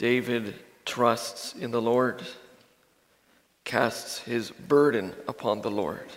David 0.00 0.54
trusts 0.86 1.54
in 1.54 1.72
the 1.72 1.82
Lord, 1.82 2.22
casts 3.64 4.20
his 4.20 4.50
burden 4.50 5.12
upon 5.28 5.60
the 5.60 5.70
Lord. 5.70 6.08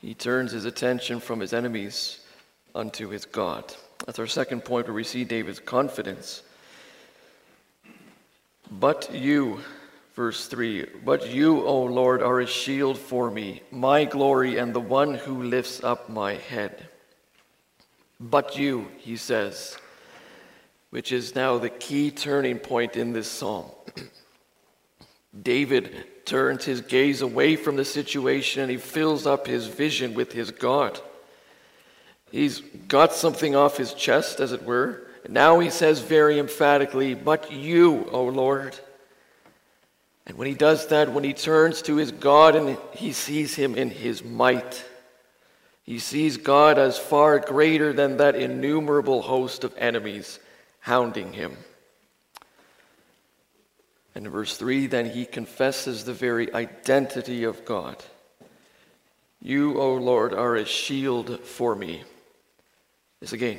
He 0.00 0.14
turns 0.14 0.52
his 0.52 0.64
attention 0.64 1.18
from 1.18 1.40
his 1.40 1.52
enemies 1.52 2.20
unto 2.72 3.08
his 3.08 3.24
God. 3.24 3.74
That's 4.06 4.20
our 4.20 4.28
second 4.28 4.64
point 4.64 4.86
where 4.86 4.94
we 4.94 5.02
see 5.02 5.24
David's 5.24 5.58
confidence. 5.58 6.44
But 8.70 9.12
you, 9.12 9.58
Verse 10.14 10.46
3 10.46 10.86
But 11.04 11.32
you, 11.32 11.66
O 11.66 11.82
Lord, 11.82 12.22
are 12.22 12.38
a 12.38 12.46
shield 12.46 12.96
for 12.96 13.28
me, 13.28 13.60
my 13.72 14.04
glory, 14.04 14.56
and 14.58 14.72
the 14.72 14.78
one 14.78 15.14
who 15.14 15.42
lifts 15.42 15.82
up 15.82 16.08
my 16.08 16.34
head. 16.34 16.86
But 18.20 18.56
you, 18.56 18.86
he 18.98 19.16
says, 19.16 19.76
which 20.92 21.10
is 21.10 21.34
now 21.34 21.56
the 21.56 21.70
key 21.70 22.10
turning 22.10 22.58
point 22.58 22.96
in 22.96 23.14
this 23.14 23.26
psalm. 23.26 23.64
David 25.42 26.04
turns 26.26 26.66
his 26.66 26.82
gaze 26.82 27.22
away 27.22 27.56
from 27.56 27.76
the 27.76 27.84
situation 27.84 28.60
and 28.60 28.70
he 28.70 28.76
fills 28.76 29.26
up 29.26 29.46
his 29.46 29.68
vision 29.68 30.12
with 30.12 30.32
his 30.32 30.50
God. 30.50 31.00
He's 32.30 32.60
got 32.88 33.14
something 33.14 33.56
off 33.56 33.78
his 33.78 33.94
chest, 33.94 34.38
as 34.38 34.52
it 34.52 34.64
were. 34.64 35.06
And 35.24 35.32
now 35.32 35.60
he 35.60 35.70
says 35.70 36.00
very 36.00 36.38
emphatically, 36.38 37.14
But 37.14 37.50
you, 37.50 38.06
O 38.10 38.24
Lord, 38.24 38.78
and 40.26 40.36
when 40.36 40.46
he 40.46 40.54
does 40.54 40.88
that, 40.88 41.10
when 41.10 41.24
he 41.24 41.32
turns 41.32 41.80
to 41.82 41.96
his 41.96 42.12
God 42.12 42.54
and 42.54 42.76
he 42.92 43.14
sees 43.14 43.54
him 43.54 43.76
in 43.76 43.88
his 43.88 44.22
might, 44.22 44.84
he 45.84 45.98
sees 45.98 46.36
God 46.36 46.78
as 46.78 46.98
far 46.98 47.38
greater 47.38 47.94
than 47.94 48.18
that 48.18 48.34
innumerable 48.34 49.22
host 49.22 49.64
of 49.64 49.74
enemies 49.78 50.38
hounding 50.82 51.32
him. 51.32 51.56
And 54.14 54.26
in 54.26 54.32
verse 54.32 54.56
3, 54.56 54.86
then 54.86 55.10
he 55.10 55.24
confesses 55.24 56.04
the 56.04 56.12
very 56.12 56.52
identity 56.52 57.44
of 57.44 57.64
God. 57.64 57.96
You, 59.40 59.80
O 59.80 59.94
Lord, 59.94 60.34
are 60.34 60.54
a 60.54 60.64
shield 60.64 61.40
for 61.40 61.74
me. 61.74 62.04
This 63.20 63.32
again, 63.32 63.58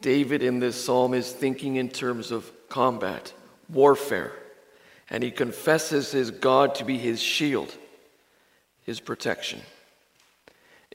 David 0.00 0.42
in 0.42 0.58
this 0.58 0.84
psalm 0.84 1.14
is 1.14 1.30
thinking 1.30 1.76
in 1.76 1.88
terms 1.88 2.30
of 2.30 2.50
combat, 2.68 3.32
warfare 3.68 4.32
and 5.10 5.22
he 5.22 5.30
confesses 5.30 6.12
his 6.12 6.30
God 6.30 6.74
to 6.76 6.84
be 6.84 6.98
his 6.98 7.20
shield, 7.20 7.74
his 8.84 9.00
protection. 9.00 9.60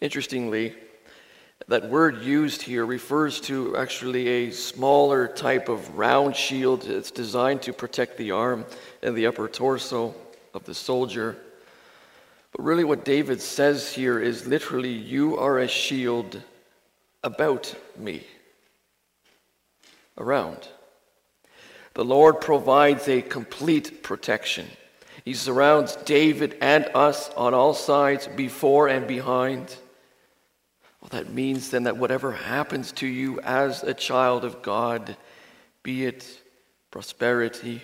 Interestingly, 0.01 0.75
that 1.67 1.89
word 1.89 2.21
used 2.23 2.61
here 2.61 2.85
refers 2.85 3.39
to 3.41 3.77
actually 3.77 4.27
a 4.27 4.51
smaller 4.51 5.27
type 5.27 5.69
of 5.69 5.97
round 5.97 6.35
shield. 6.35 6.85
It's 6.85 7.11
designed 7.11 7.61
to 7.63 7.73
protect 7.73 8.17
the 8.17 8.31
arm 8.31 8.65
and 9.01 9.15
the 9.15 9.27
upper 9.27 9.47
torso 9.47 10.13
of 10.53 10.65
the 10.65 10.73
soldier. 10.73 11.37
But 12.51 12.63
really, 12.63 12.83
what 12.83 13.05
David 13.05 13.41
says 13.41 13.93
here 13.93 14.19
is 14.19 14.45
literally, 14.45 14.91
You 14.91 15.37
are 15.37 15.59
a 15.59 15.67
shield 15.67 16.41
about 17.23 17.73
me, 17.97 18.23
around. 20.17 20.67
The 21.93 22.05
Lord 22.05 22.41
provides 22.41 23.07
a 23.07 23.21
complete 23.21 24.03
protection. 24.03 24.67
He 25.23 25.33
surrounds 25.33 25.95
David 25.95 26.57
and 26.59 26.89
us 26.93 27.29
on 27.31 27.53
all 27.53 27.73
sides, 27.73 28.27
before 28.27 28.87
and 28.87 29.07
behind. 29.07 29.77
That 31.13 31.31
means 31.31 31.69
then 31.69 31.83
that 31.83 31.97
whatever 31.97 32.31
happens 32.31 32.91
to 32.93 33.05
you 33.05 33.39
as 33.41 33.83
a 33.83 33.93
child 33.93 34.43
of 34.43 34.63
God, 34.63 35.15
be 35.83 36.05
it 36.05 36.25
prosperity 36.89 37.83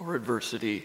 or 0.00 0.16
adversity, 0.16 0.84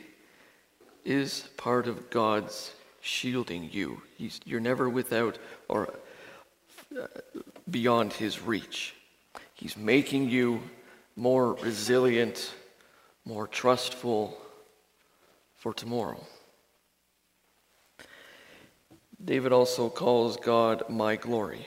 is 1.04 1.50
part 1.58 1.88
of 1.88 2.12
God's 2.12 2.72
shielding 3.02 3.67
you. 3.72 4.04
He's, 4.15 4.41
you're 4.46 4.60
never 4.60 4.88
without 4.88 5.39
or 5.67 5.96
uh, 6.96 7.08
beyond 7.67 8.13
His 8.13 8.39
reach. 8.39 8.93
He's 9.56 9.76
making 9.76 10.30
you 10.30 10.62
more 11.15 11.54
resilient, 11.54 12.54
more 13.26 13.48
trustful 13.48 14.38
for 15.56 15.74
tomorrow. 15.74 16.24
David 19.23 19.53
also 19.53 19.89
calls 19.89 20.38
God 20.38 20.83
my 20.89 21.15
glory. 21.15 21.65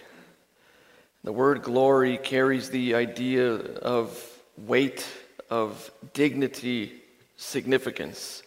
The 1.25 1.33
word 1.33 1.63
glory 1.63 2.19
carries 2.19 2.71
the 2.71 2.95
idea 2.95 3.55
of 3.55 4.23
weight, 4.59 5.07
of 5.49 5.91
dignity, 6.13 6.93
significance. 7.37 8.43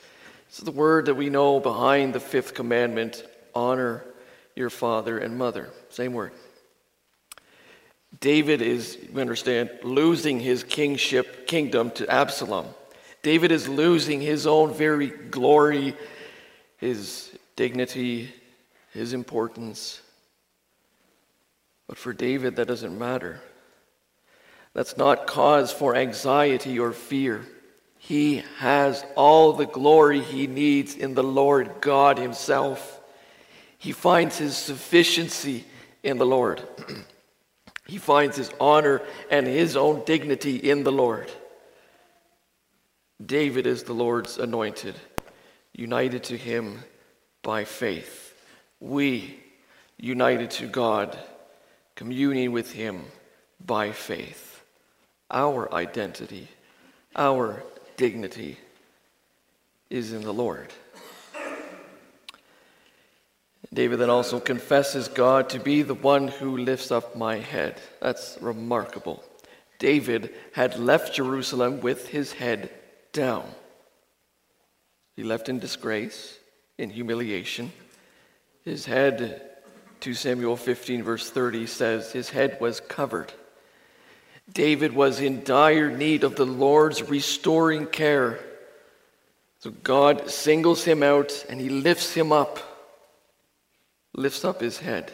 Is 0.52 0.60
the 0.60 0.72
word 0.72 1.08
that 1.08 1.15
we 1.15 1.30
know 1.30 1.60
behind 1.60 2.13
the 2.13 2.19
fifth 2.19 2.54
commandment 2.54 3.24
honor 3.56 4.04
your 4.56 4.69
father 4.69 5.17
and 5.17 5.38
mother. 5.38 5.69
Same 5.89 6.13
word. 6.13 6.32
David 8.19 8.62
is, 8.62 8.98
we 9.12 9.22
understand, 9.22 9.69
losing 9.84 10.39
his 10.39 10.63
kingship, 10.63 11.48
kingdom 11.48 11.91
to 11.91 12.08
Absalom. 12.10 12.65
David 13.24 13.52
is 13.52 13.67
losing 13.67 14.22
his 14.22 14.45
own 14.45 14.74
very 14.74 15.08
glory, 15.08 15.95
his 16.78 17.32
dignity, 17.56 18.34
his 18.93 19.13
importance. 19.13 20.02
But 21.88 21.97
for 21.97 22.13
David, 22.13 22.56
that 22.58 22.67
doesn't 22.67 22.97
matter. 22.97 23.41
That's 24.73 24.97
not 24.97 25.28
cause 25.28 25.71
for 25.71 25.95
anxiety 25.95 26.80
or 26.80 26.91
fear. 26.91 27.45
He 27.97 28.43
has 28.58 29.04
all 29.15 29.54
the 29.54 29.65
glory 29.65 30.21
he 30.21 30.47
needs 30.47 30.95
in 30.95 31.15
the 31.15 31.23
Lord 31.23 31.82
God 31.82 32.17
Himself. 32.17 33.02
He 33.78 33.91
finds 33.91 34.38
his 34.38 34.56
sufficiency 34.56 35.65
in 36.04 36.17
the 36.17 36.25
Lord. 36.25 36.62
he 37.88 37.97
finds 37.97 38.38
his 38.38 38.52
honor 38.60 39.02
and 39.32 39.47
his 39.47 39.75
own 39.75 40.04
dignity 40.06 40.58
in 40.58 40.84
the 40.84 40.91
Lord. 40.91 41.32
David 43.25 43.67
is 43.67 43.84
the 43.84 43.93
Lord's 43.93 44.38
anointed, 44.38 44.95
united 45.73 46.23
to 46.25 46.38
him 46.38 46.84
by 47.41 47.63
faith. 47.63 48.29
We, 48.80 49.39
united 49.98 50.52
to 50.52 50.68
God, 50.68 51.18
communing 51.96 52.52
with 52.52 52.72
him 52.72 53.04
by 53.65 53.92
faith. 53.92 54.63
Our 55.30 55.74
identity, 55.74 56.48
our 57.15 57.63
dignity 57.98 58.58
is 59.89 60.13
in 60.13 60.22
the 60.22 60.34
Lord. 60.34 60.72
David 63.72 64.00
then 64.00 64.10
also 64.10 64.39
confesses 64.39 65.08
God 65.08 65.50
to 65.50 65.60
be 65.60 65.84
the 65.84 65.94
one 65.94 66.28
who 66.28 66.58
lifts 66.58 66.92
up 66.92 67.15
my 67.15 67.38
head. 67.38 67.80
That's 68.02 68.38
remarkable. 68.42 69.24
David 69.78 70.34
had 70.54 70.80
left 70.80 71.13
Jerusalem 71.13 71.82
with 71.82 72.08
his 72.08 72.34
head 72.34 72.72
down. 73.13 73.48
He 75.15 75.24
left 75.24 75.50
in 75.50 75.60
disgrace, 75.60 76.39
in 76.78 76.89
humiliation. 76.89 77.72
His 78.65 78.86
head, 78.86 79.41
2 80.02 80.13
Samuel 80.13 80.58
15, 80.58 81.04
verse 81.04 81.30
30, 81.30 81.65
says 81.67 82.12
his 82.12 82.30
head 82.30 82.58
was 82.60 82.80
covered. 82.80 83.34
David 84.54 84.93
was 84.93 85.19
in 85.19 85.43
dire 85.43 85.91
need 85.91 86.24
of 86.24 86.36
the 86.36 86.45
Lord's 86.45 87.04
restoring 87.04 87.86
care. 87.86 88.39
So 89.60 89.72
God 89.72 90.30
singles 90.30 90.84
him 90.84 91.04
out 91.04 91.45
and 91.50 91.60
he 91.60 91.69
lifts 91.69 92.13
him 92.13 92.32
up, 92.32 92.60
lifts 94.13 94.45
up 94.45 94.62
his 94.62 94.80
head. 94.80 95.12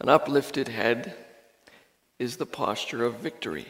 An 0.00 0.08
uplifted 0.08 0.68
head 0.68 1.14
is 2.18 2.36
the 2.36 2.46
posture 2.46 3.04
of 3.04 3.16
victory. 3.16 3.66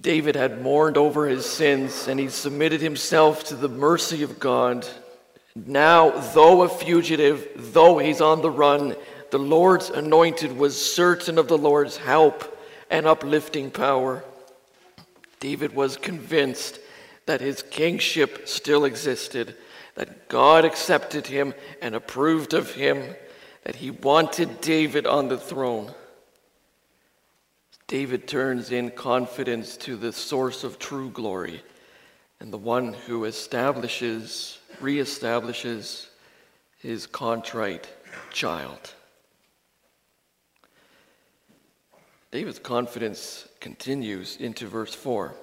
David 0.00 0.36
had 0.36 0.62
mourned 0.62 0.96
over 0.96 1.26
his 1.26 1.46
sins 1.46 2.08
and 2.08 2.20
he 2.20 2.28
submitted 2.28 2.80
himself 2.80 3.44
to 3.44 3.56
the 3.56 3.68
mercy 3.68 4.22
of 4.22 4.38
God. 4.38 4.86
Now, 5.66 6.10
though 6.10 6.62
a 6.62 6.68
fugitive, 6.68 7.48
though 7.56 7.98
he's 7.98 8.20
on 8.20 8.42
the 8.42 8.50
run, 8.50 8.94
the 9.30 9.38
Lord's 9.38 9.90
anointed 9.90 10.56
was 10.56 10.80
certain 10.80 11.38
of 11.38 11.48
the 11.48 11.58
Lord's 11.58 11.96
help 11.96 12.56
and 12.90 13.06
uplifting 13.06 13.70
power. 13.70 14.24
David 15.40 15.74
was 15.74 15.96
convinced 15.96 16.78
that 17.26 17.40
his 17.40 17.62
kingship 17.62 18.46
still 18.46 18.84
existed, 18.84 19.56
that 19.94 20.28
God 20.28 20.64
accepted 20.64 21.26
him 21.26 21.54
and 21.82 21.94
approved 21.94 22.54
of 22.54 22.72
him, 22.72 23.16
that 23.64 23.76
he 23.76 23.90
wanted 23.90 24.60
David 24.60 25.06
on 25.06 25.28
the 25.28 25.38
throne. 25.38 25.92
David 27.86 28.28
turns 28.28 28.70
in 28.70 28.90
confidence 28.90 29.76
to 29.78 29.96
the 29.96 30.12
source 30.12 30.62
of 30.62 30.78
true 30.78 31.10
glory 31.10 31.62
and 32.40 32.52
the 32.52 32.58
one 32.58 32.92
who 32.92 33.24
establishes, 33.24 34.58
reestablishes 34.80 36.06
his 36.78 37.06
contrite 37.06 37.88
child. 38.30 38.94
David's 42.30 42.58
confidence 42.58 43.48
continues 43.60 44.36
into 44.36 44.66
verse 44.66 44.94
4. 44.94 45.34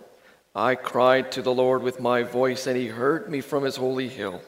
I 0.55 0.75
cried 0.75 1.31
to 1.33 1.41
the 1.41 1.53
Lord 1.53 1.81
with 1.81 1.99
my 1.99 2.23
voice, 2.23 2.67
and 2.67 2.77
he 2.77 2.87
heard 2.87 3.29
me 3.29 3.41
from 3.41 3.63
his 3.63 3.75
holy 3.75 4.07
hill. 4.07 4.41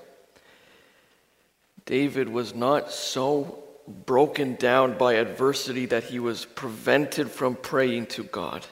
David 1.86 2.30
was 2.30 2.54
not 2.54 2.92
so 2.92 3.64
broken 4.06 4.56
down 4.56 4.98
by 4.98 5.14
adversity 5.14 5.86
that 5.88 6.04
he 6.04 6.20
was 6.20 6.46
prevented 6.46 7.32
from 7.32 7.56
praying 7.56 8.06
to 8.08 8.24
God. 8.24 8.66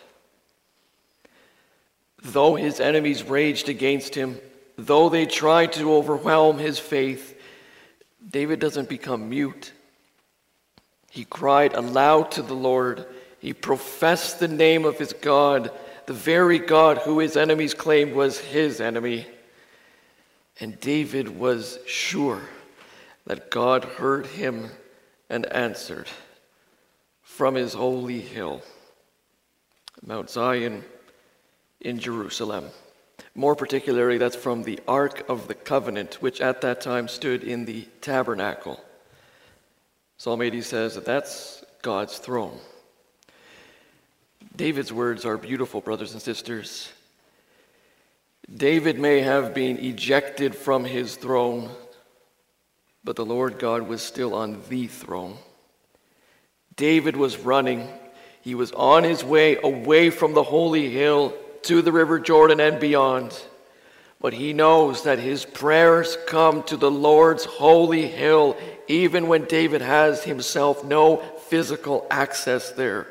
Though 2.25 2.55
his 2.55 2.79
enemies 2.79 3.21
raged 3.21 3.69
against 3.69 4.15
him, 4.15 4.39
though 4.77 5.09
they 5.09 5.27
tried 5.27 5.73
to 5.73 5.93
overwhelm 5.93 6.57
his 6.57 6.79
faith, 6.79 7.39
David 8.27 8.59
doesn't 8.59 8.89
become 8.89 9.29
mute. 9.29 9.71
He 11.11 11.23
cried 11.23 11.75
aloud 11.75 12.31
to 12.31 12.41
the 12.41 12.55
Lord 12.55 13.05
he 13.37 13.53
professed 13.53 14.39
the 14.39 14.47
name 14.47 14.85
of 14.85 14.97
his 14.97 15.13
God, 15.13 15.69
the 16.07 16.13
very 16.13 16.57
God 16.57 16.97
who 16.97 17.19
his 17.19 17.37
enemies 17.37 17.75
claimed 17.75 18.13
was 18.13 18.39
his 18.39 18.81
enemy. 18.81 19.27
And 20.59 20.79
David 20.79 21.37
was 21.37 21.77
sure 21.85 22.41
that 23.27 23.51
God 23.51 23.83
heard 23.83 24.25
him 24.25 24.71
and 25.29 25.45
answered 25.53 26.07
from 27.21 27.53
his 27.53 27.75
holy 27.75 28.19
hill, 28.19 28.63
Mount 30.03 30.31
Zion 30.31 30.83
in 31.85 31.99
Jerusalem. 31.99 32.65
More 33.35 33.55
particularly, 33.55 34.17
that's 34.17 34.35
from 34.35 34.63
the 34.63 34.79
Ark 34.87 35.23
of 35.29 35.47
the 35.47 35.53
Covenant, 35.53 36.15
which 36.21 36.41
at 36.41 36.61
that 36.61 36.81
time 36.81 37.07
stood 37.07 37.43
in 37.43 37.65
the 37.65 37.83
tabernacle. 38.01 38.83
Psalm 40.17 40.41
80 40.41 40.61
says 40.61 40.95
that 40.95 41.05
that's 41.05 41.63
God's 41.81 42.17
throne. 42.17 42.57
David's 44.55 44.91
words 44.91 45.25
are 45.25 45.37
beautiful, 45.37 45.81
brothers 45.81 46.13
and 46.13 46.21
sisters. 46.21 46.91
David 48.53 48.99
may 48.99 49.21
have 49.21 49.53
been 49.53 49.77
ejected 49.77 50.55
from 50.55 50.85
his 50.85 51.15
throne, 51.15 51.69
but 53.03 53.15
the 53.15 53.25
Lord 53.25 53.59
God 53.59 53.83
was 53.83 54.01
still 54.01 54.33
on 54.33 54.61
the 54.69 54.87
throne. 54.87 55.37
David 56.75 57.17
was 57.17 57.37
running. 57.37 57.89
He 58.41 58.55
was 58.55 58.71
on 58.71 59.03
his 59.03 59.23
way 59.23 59.57
away 59.61 60.09
from 60.09 60.33
the 60.33 60.43
holy 60.43 60.89
hill 60.89 61.33
to 61.65 61.81
the 61.81 61.91
river 61.91 62.19
Jordan 62.19 62.59
and 62.59 62.79
beyond. 62.79 63.39
But 64.21 64.33
he 64.33 64.53
knows 64.53 65.03
that 65.03 65.19
his 65.19 65.45
prayers 65.45 66.17
come 66.25 66.63
to 66.63 66.77
the 66.77 66.89
Lord's 66.89 67.45
holy 67.45 68.07
hill, 68.07 68.57
even 68.87 69.27
when 69.27 69.45
David 69.45 69.81
has 69.81 70.23
himself 70.23 70.83
no 70.83 71.17
physical 71.17 72.07
access 72.09 72.71
there. 72.71 73.07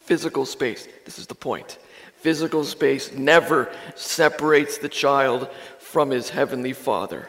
Physical 0.00 0.44
space, 0.44 0.88
this 1.04 1.18
is 1.18 1.26
the 1.26 1.34
point. 1.34 1.78
Physical 2.16 2.64
space 2.64 3.12
never 3.12 3.72
separates 3.94 4.78
the 4.78 4.88
child 4.88 5.48
from 5.78 6.10
his 6.10 6.28
heavenly 6.30 6.72
Father. 6.72 7.28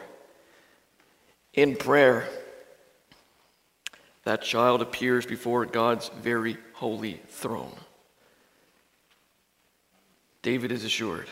In 1.54 1.76
prayer, 1.76 2.28
that 4.24 4.42
child 4.42 4.82
appears 4.82 5.26
before 5.26 5.66
God's 5.66 6.10
very 6.22 6.58
holy 6.74 7.22
throne. 7.28 7.76
David 10.44 10.72
is 10.72 10.84
assured 10.84 11.28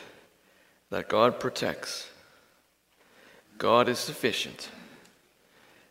that 0.90 1.08
God 1.08 1.40
protects, 1.40 2.10
God 3.60 3.88
is 3.88 4.00
sufficient, 4.00 4.70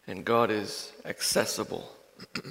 and 0.08 0.24
God 0.24 0.50
is 0.50 0.92
accessible. 1.04 1.88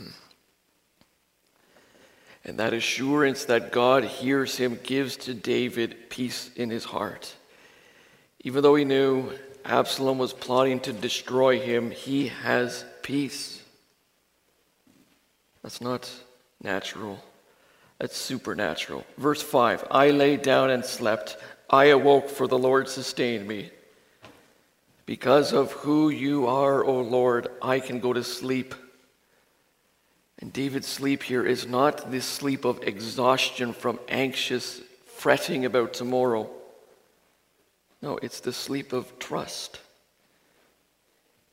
And 2.46 2.58
that 2.58 2.74
assurance 2.74 3.46
that 3.46 3.72
God 3.72 4.04
hears 4.04 4.58
him 4.58 4.80
gives 4.82 5.18
to 5.18 5.34
David 5.34 6.10
peace 6.10 6.50
in 6.56 6.70
his 6.70 6.86
heart. 6.86 7.36
Even 8.40 8.64
though 8.64 8.76
he 8.76 8.86
knew 8.86 9.32
Absalom 9.66 10.18
was 10.18 10.34
plotting 10.34 10.80
to 10.82 10.94
destroy 10.94 11.60
him, 11.60 11.92
he 11.92 12.30
has 12.30 12.86
peace. 13.04 13.62
That's 15.62 15.82
not 15.82 16.10
natural, 16.64 17.24
that's 18.00 18.18
supernatural. 18.18 19.06
Verse 19.18 19.44
5 19.44 19.86
I 19.92 20.10
lay 20.10 20.38
down 20.38 20.70
and 20.70 20.84
slept. 20.84 21.38
I 21.70 21.86
awoke, 21.86 22.30
for 22.30 22.48
the 22.48 22.58
Lord 22.58 22.90
sustained 22.90 23.48
me. 23.48 23.70
Because 25.06 25.54
of 25.54 25.72
who 25.72 26.10
you 26.10 26.48
are, 26.48 26.84
O 26.84 27.02
Lord, 27.02 27.50
I 27.62 27.80
can 27.80 28.00
go 28.00 28.14
to 28.14 28.24
sleep. 28.24 28.74
And 30.40 30.54
David's 30.54 30.88
sleep 30.88 31.22
here 31.22 31.46
is 31.46 31.68
not 31.68 32.12
this 32.12 32.26
sleep 32.26 32.64
of 32.64 32.82
exhaustion 32.84 33.74
from 33.74 34.00
anxious 34.08 34.82
fretting 35.06 35.66
about 35.66 35.94
tomorrow. 35.94 36.50
No, 38.02 38.18
it's 38.22 38.40
the 38.40 38.54
sleep 38.54 38.94
of 38.94 39.20
trust. 39.20 39.82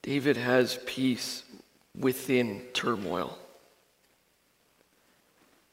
David 0.02 0.37
has 0.37 0.78
peace 0.87 1.42
within 1.98 2.61
turmoil. 2.72 3.37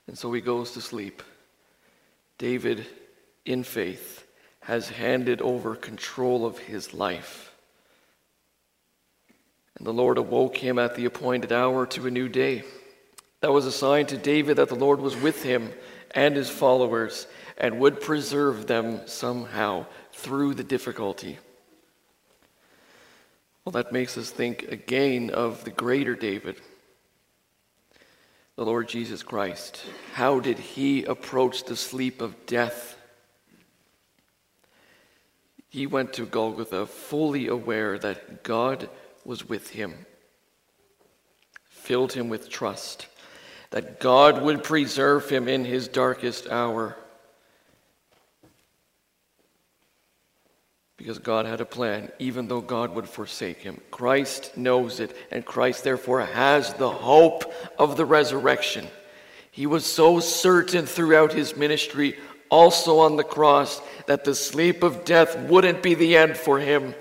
And 0.08 0.18
so 0.18 0.32
he 0.34 0.42
goes 0.42 0.72
to 0.72 0.82
sleep. 0.82 1.24
David, 2.38 2.86
in 3.46 3.64
faith, 3.64 4.26
has 4.62 4.90
handed 4.90 5.42
over 5.42 5.76
control 5.76 6.46
of 6.46 6.58
his 6.58 6.94
life. 6.94 7.54
And 9.78 9.88
the 9.88 9.94
Lord 9.94 10.18
awoke 10.18 10.58
him 10.58 10.78
at 10.78 10.96
the 10.96 11.06
appointed 11.06 11.52
hour 11.52 11.86
to 11.88 12.08
a 12.08 12.12
new 12.12 12.30
day. 12.30 12.64
That 13.42 13.52
was 13.52 13.66
a 13.66 13.72
sign 13.72 14.06
to 14.08 14.18
David 14.18 14.58
that 14.58 14.70
the 14.70 14.76
Lord 14.76 15.02
was 15.02 15.16
with 15.16 15.44
him 15.44 15.72
and 16.12 16.36
his 16.36 16.50
followers 16.50 17.28
and 17.58 17.80
would 17.80 18.00
preserve 18.02 18.68
them 18.68 19.02
somehow 19.06 19.86
through 20.12 20.54
the 20.54 20.64
difficulty. 20.64 21.40
Well, 23.66 23.72
that 23.74 23.92
makes 23.92 24.18
us 24.18 24.30
think 24.30 24.64
again 24.64 25.30
of 25.30 25.64
the 25.64 25.72
greater 25.72 26.16
David, 26.16 26.58
the 28.56 28.66
Lord 28.66 28.88
Jesus 28.88 29.24
Christ. 29.24 29.84
How 30.14 30.40
did 30.40 30.60
he 30.60 31.04
approach 31.06 31.64
the 31.64 31.76
sleep 31.76 32.22
of 32.22 32.46
death? 32.46 32.98
He 35.70 35.88
went 35.88 36.14
to 36.14 36.26
Golgotha 36.26 36.86
fully 36.86 37.48
aware 37.48 37.98
that 37.98 38.44
God 38.44 38.90
was 39.26 39.50
with 39.50 39.72
him, 39.72 40.06
filled 41.66 42.14
him 42.14 42.30
with 42.30 42.50
trust, 42.50 43.08
that 43.72 44.00
God 44.00 44.44
would 44.44 44.64
preserve 44.64 45.28
him 45.30 45.48
in 45.48 45.66
his 45.66 45.88
darkest 45.88 46.48
hour. 46.48 46.96
Because 51.04 51.20
God 51.20 51.46
had 51.46 51.60
a 51.60 51.66
plan, 51.66 52.10
even 52.18 52.48
though 52.48 52.62
God 52.62 52.96
would 52.96 53.10
forsake 53.10 53.58
him. 53.58 53.82
Christ 53.92 54.56
knows 54.56 55.02
it, 55.02 55.14
and 55.32 55.46
Christ 55.46 55.84
therefore 55.84 56.22
has 56.22 56.74
the 56.76 56.90
hope 56.90 57.54
of 57.78 57.98
the 57.98 58.06
resurrection. 58.06 58.88
He 59.52 59.66
was 59.66 59.86
so 59.86 60.22
certain 60.22 60.86
throughout 60.86 61.34
his 61.34 61.58
ministry, 61.58 62.16
also 62.48 63.00
on 63.00 63.18
the 63.18 63.24
cross, 63.26 63.82
that 64.06 64.24
the 64.24 64.34
sleep 64.34 64.82
of 64.82 65.04
death 65.04 65.38
wouldn't 65.38 65.84
be 65.84 65.94
the 65.94 66.16
end 66.16 66.38
for 66.38 66.58
him. 66.58 66.96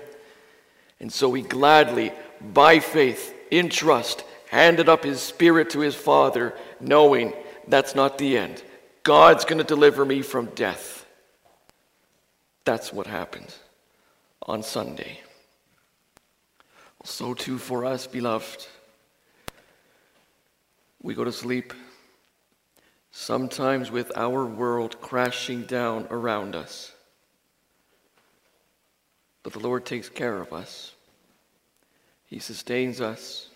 And 0.99 1.09
so 1.09 1.31
he 1.31 1.41
gladly, 1.41 2.11
by 2.41 2.79
faith, 2.79 3.33
in 3.51 3.69
trust, 3.69 4.25
handed 4.49 4.89
up 4.89 5.05
his 5.05 5.21
spirit 5.21 5.69
to 5.69 5.79
his 5.79 5.95
Father, 5.95 6.53
knowing 6.81 7.31
that's 7.69 7.95
not 7.95 8.17
the 8.17 8.37
end. 8.37 8.61
God's 9.03 9.45
going 9.45 9.59
to 9.59 9.63
deliver 9.63 10.03
me 10.03 10.21
from 10.21 10.47
death. 10.47 11.05
That's 12.65 12.91
what 12.91 13.07
happened 13.07 13.55
on 14.45 14.63
Sunday. 14.63 15.19
So 17.03 17.33
too 17.33 17.57
for 17.57 17.85
us, 17.85 18.07
beloved. 18.07 18.67
We 21.01 21.13
go 21.13 21.25
to 21.25 21.31
sleep, 21.33 21.73
sometimes 23.11 23.91
with 23.91 24.11
our 24.15 24.45
world 24.45 25.01
crashing 25.01 25.63
down 25.63 26.07
around 26.09 26.55
us. 26.55 26.93
But 29.43 29.51
the 29.51 29.59
Lord 29.59 29.85
takes 29.85 30.07
care 30.07 30.39
of 30.39 30.53
us, 30.53 30.93
He 32.25 32.39
sustains 32.39 33.01
us. 33.01 33.49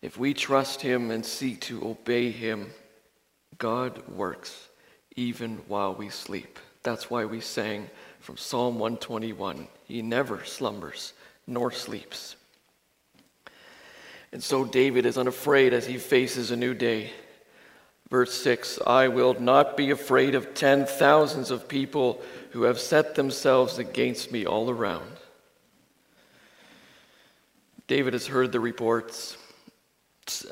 If 0.00 0.18
we 0.18 0.32
trust 0.32 0.80
Him 0.80 1.10
and 1.10 1.24
seek 1.24 1.60
to 1.62 1.86
obey 1.86 2.30
Him, 2.30 2.70
God 3.58 4.06
works 4.08 4.68
even 5.16 5.58
while 5.68 5.94
we 5.94 6.08
sleep. 6.08 6.58
That's 6.82 7.10
why 7.10 7.24
we 7.24 7.40
sang 7.40 7.90
from 8.26 8.36
Psalm 8.36 8.80
121 8.80 9.68
He 9.84 10.02
never 10.02 10.44
slumbers 10.44 11.12
nor 11.46 11.70
sleeps. 11.70 12.34
And 14.32 14.42
so 14.42 14.64
David 14.64 15.06
is 15.06 15.16
unafraid 15.16 15.72
as 15.72 15.86
he 15.86 15.96
faces 15.96 16.50
a 16.50 16.56
new 16.56 16.74
day. 16.74 17.12
Verse 18.10 18.34
6 18.42 18.80
I 18.84 19.06
will 19.06 19.34
not 19.34 19.76
be 19.76 19.92
afraid 19.92 20.34
of 20.34 20.54
ten 20.54 20.86
thousands 20.86 21.52
of 21.52 21.68
people 21.68 22.20
who 22.50 22.64
have 22.64 22.80
set 22.80 23.14
themselves 23.14 23.78
against 23.78 24.32
me 24.32 24.44
all 24.44 24.70
around. 24.70 25.12
David 27.86 28.12
has 28.12 28.26
heard 28.26 28.50
the 28.50 28.58
reports. 28.58 29.36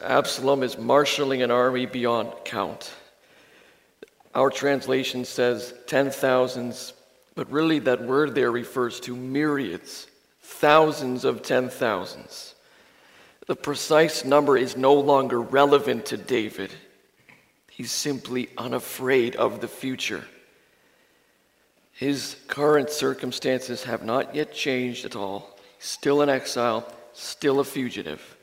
Absalom 0.00 0.62
is 0.62 0.78
marshaling 0.78 1.42
an 1.42 1.50
army 1.50 1.86
beyond 1.86 2.32
count. 2.44 2.92
Our 4.32 4.50
translation 4.50 5.24
says 5.24 5.74
ten 5.88 6.12
thousands, 6.12 6.92
but 7.34 7.50
really, 7.50 7.80
that 7.80 8.02
word 8.02 8.34
there 8.34 8.52
refers 8.52 9.00
to 9.00 9.16
myriads, 9.16 10.06
thousands 10.40 11.24
of 11.24 11.42
ten 11.42 11.68
thousands. 11.68 12.54
The 13.46 13.56
precise 13.56 14.24
number 14.24 14.56
is 14.56 14.76
no 14.76 14.94
longer 14.94 15.40
relevant 15.40 16.06
to 16.06 16.16
David. 16.16 16.72
He's 17.70 17.92
simply 17.92 18.48
unafraid 18.56 19.36
of 19.36 19.60
the 19.60 19.68
future. 19.68 20.24
His 21.92 22.36
current 22.48 22.90
circumstances 22.90 23.84
have 23.84 24.04
not 24.04 24.34
yet 24.34 24.52
changed 24.54 25.04
at 25.04 25.16
all. 25.16 25.58
Still 25.78 26.22
in 26.22 26.28
exile, 26.28 26.90
still 27.12 27.60
a 27.60 27.64
fugitive. 27.64 28.36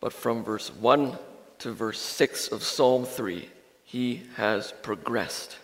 But 0.00 0.12
from 0.12 0.42
verse 0.42 0.70
1 0.70 1.18
to 1.58 1.72
verse 1.72 2.00
6 2.00 2.48
of 2.48 2.62
Psalm 2.62 3.04
3, 3.04 3.48
he 3.84 4.22
has 4.36 4.72
progressed. 4.82 5.58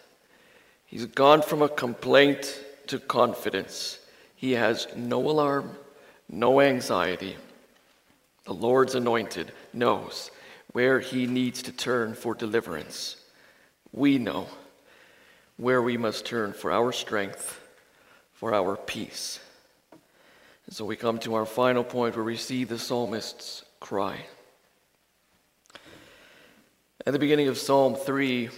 He's 0.92 1.07
gone 1.07 1.40
from 1.40 1.62
a 1.62 1.70
complaint 1.70 2.62
to 2.88 2.98
confidence. 2.98 3.98
He 4.37 4.52
has 4.52 4.87
no 4.94 5.26
alarm, 5.31 5.70
no 6.28 6.61
anxiety. 6.61 7.38
The 8.44 8.52
Lord's 8.52 8.94
anointed 8.94 9.52
knows 9.72 10.31
where 10.72 11.00
he 11.00 11.26
needs 11.26 11.62
to 11.62 11.72
turn 11.72 12.12
for 12.12 12.35
deliverance. 12.35 13.16
We 13.90 14.18
know 14.18 14.48
where 15.57 15.81
we 15.81 15.96
must 15.96 16.26
turn 16.26 16.52
for 16.52 16.70
our 16.70 16.92
strength, 16.92 17.59
for 18.35 18.52
our 18.52 18.76
peace. 18.76 19.40
And 20.66 20.76
so 20.76 20.85
we 20.85 20.96
come 20.96 21.18
to 21.20 21.37
our 21.37 21.46
final 21.46 21.85
point 21.85 22.16
where 22.16 22.24
we 22.24 22.37
see 22.37 22.64
the 22.64 22.78
psalmist's 22.78 23.64
cry. 23.81 24.18
At 27.07 27.14
the 27.14 27.18
beginning 27.18 27.48
of 27.48 27.57
Psalm 27.57 27.94
3, 27.94 28.50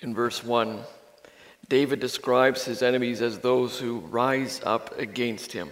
in 0.00 0.14
verse 0.14 0.44
1, 0.44 0.78
David 1.68 2.00
describes 2.00 2.64
his 2.64 2.82
enemies 2.82 3.22
as 3.22 3.38
those 3.38 3.78
who 3.78 3.98
rise 4.00 4.60
up 4.64 4.98
against 4.98 5.52
him. 5.52 5.70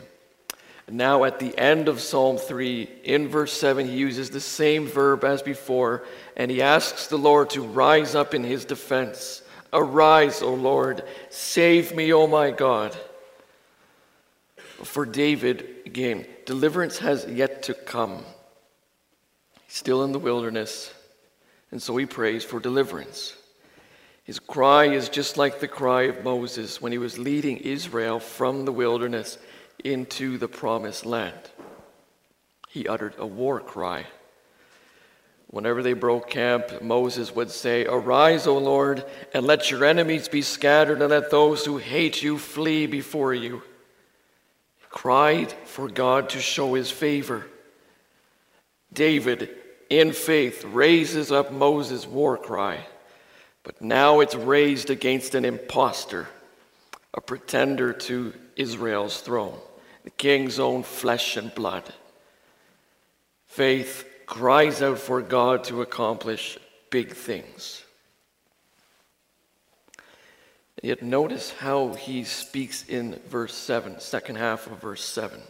Now, 0.91 1.25
at 1.25 1.39
the 1.39 1.57
end 1.57 1.89
of 1.89 2.01
Psalm 2.01 2.37
3, 2.37 2.89
in 3.05 3.29
verse 3.29 3.53
7, 3.53 3.87
he 3.87 3.97
uses 3.97 4.31
the 4.31 4.41
same 4.41 4.87
verb 4.87 5.25
as 5.25 5.43
before, 5.43 6.05
and 6.37 6.51
he 6.51 6.61
asks 6.61 7.07
the 7.07 7.17
Lord 7.17 7.51
to 7.51 7.63
rise 7.63 8.15
up 8.15 8.35
in 8.35 8.45
his 8.45 8.65
defense. 8.65 9.43
Arise, 9.73 10.43
O 10.43 10.53
Lord, 10.53 11.03
save 11.31 11.95
me, 11.95 12.13
O 12.13 12.27
my 12.27 12.51
God. 12.51 12.97
For 14.85 15.07
David, 15.07 15.67
again, 15.87 16.27
deliverance 16.47 16.99
has 16.99 17.27
yet 17.27 17.63
to 17.65 17.75
come. 17.75 18.25
He's 19.67 19.77
still 19.77 20.05
in 20.05 20.13
the 20.13 20.19
wilderness, 20.19 20.93
and 21.71 21.81
so 21.81 21.97
he 21.97 22.07
prays 22.07 22.45
for 22.45 22.61
deliverance. 22.61 23.35
His 24.25 24.39
cry 24.39 24.85
is 24.85 25.09
just 25.09 25.37
like 25.37 25.59
the 25.59 25.69
cry 25.69 26.03
of 26.03 26.23
Moses 26.23 26.81
when 26.81 26.93
he 26.93 26.99
was 26.99 27.19
leading 27.19 27.57
Israel 27.59 28.21
from 28.21 28.65
the 28.65 28.73
wilderness 28.73 29.37
into 29.83 30.39
the 30.39 30.49
promised 30.49 31.05
land. 31.05 31.51
He 32.69 32.87
uttered 32.87 33.15
a 33.19 33.27
war 33.27 33.61
cry. 33.61 34.07
Whenever 35.49 35.83
they 35.83 35.93
broke 35.93 36.31
camp, 36.31 36.81
Moses 36.81 37.35
would 37.35 37.51
say, 37.51 37.85
Arise, 37.85 38.47
O 38.47 38.57
Lord, 38.57 39.05
and 39.35 39.45
let 39.45 39.71
your 39.71 39.85
enemies 39.85 40.29
be 40.29 40.41
scattered, 40.41 41.03
and 41.03 41.11
let 41.11 41.31
those 41.31 41.67
who 41.67 41.77
hate 41.77 42.23
you 42.23 42.39
flee 42.39 42.87
before 42.87 43.35
you. 43.35 43.59
He 44.79 44.87
cried 44.89 45.53
for 45.67 45.89
God 45.89 46.31
to 46.31 46.41
show 46.41 46.73
his 46.73 46.91
favor. 46.91 47.47
David, 48.93 49.51
in 49.91 50.13
faith, 50.13 50.65
raises 50.65 51.31
up 51.31 51.53
Moses' 51.53 52.07
war 52.07 52.39
cry. 52.39 52.87
But 53.63 53.81
now 53.81 54.21
it's 54.21 54.35
raised 54.35 54.91
against 54.91 55.35
an 55.35 55.45
impostor, 55.45 56.29
a 57.15 57.21
pretender 57.21 57.93
to 57.93 58.33
Israel's 58.57 59.21
throne, 59.21 59.59
the 60.05 60.11
king's 60.11 60.59
own 60.59 60.83
flesh 60.83 61.37
and 61.37 61.55
blood. 61.55 61.85
Faith 63.47 64.07
cries 64.27 64.83
out 64.83 64.99
for 64.99 65.21
God 65.21 65.65
to 65.65 65.83
accomplish 65.83 66.59
big 66.91 67.13
things. 67.13 67.85
Yet 70.83 71.03
notice 71.03 71.53
how 71.53 71.95
he 71.95 72.25
speaks 72.25 72.85
in 72.89 73.21
verse 73.29 73.55
7, 73.55 74.01
second 74.01 74.37
half 74.37 74.67
of 74.67 74.81
verse 74.81 75.05
7. 75.05 75.41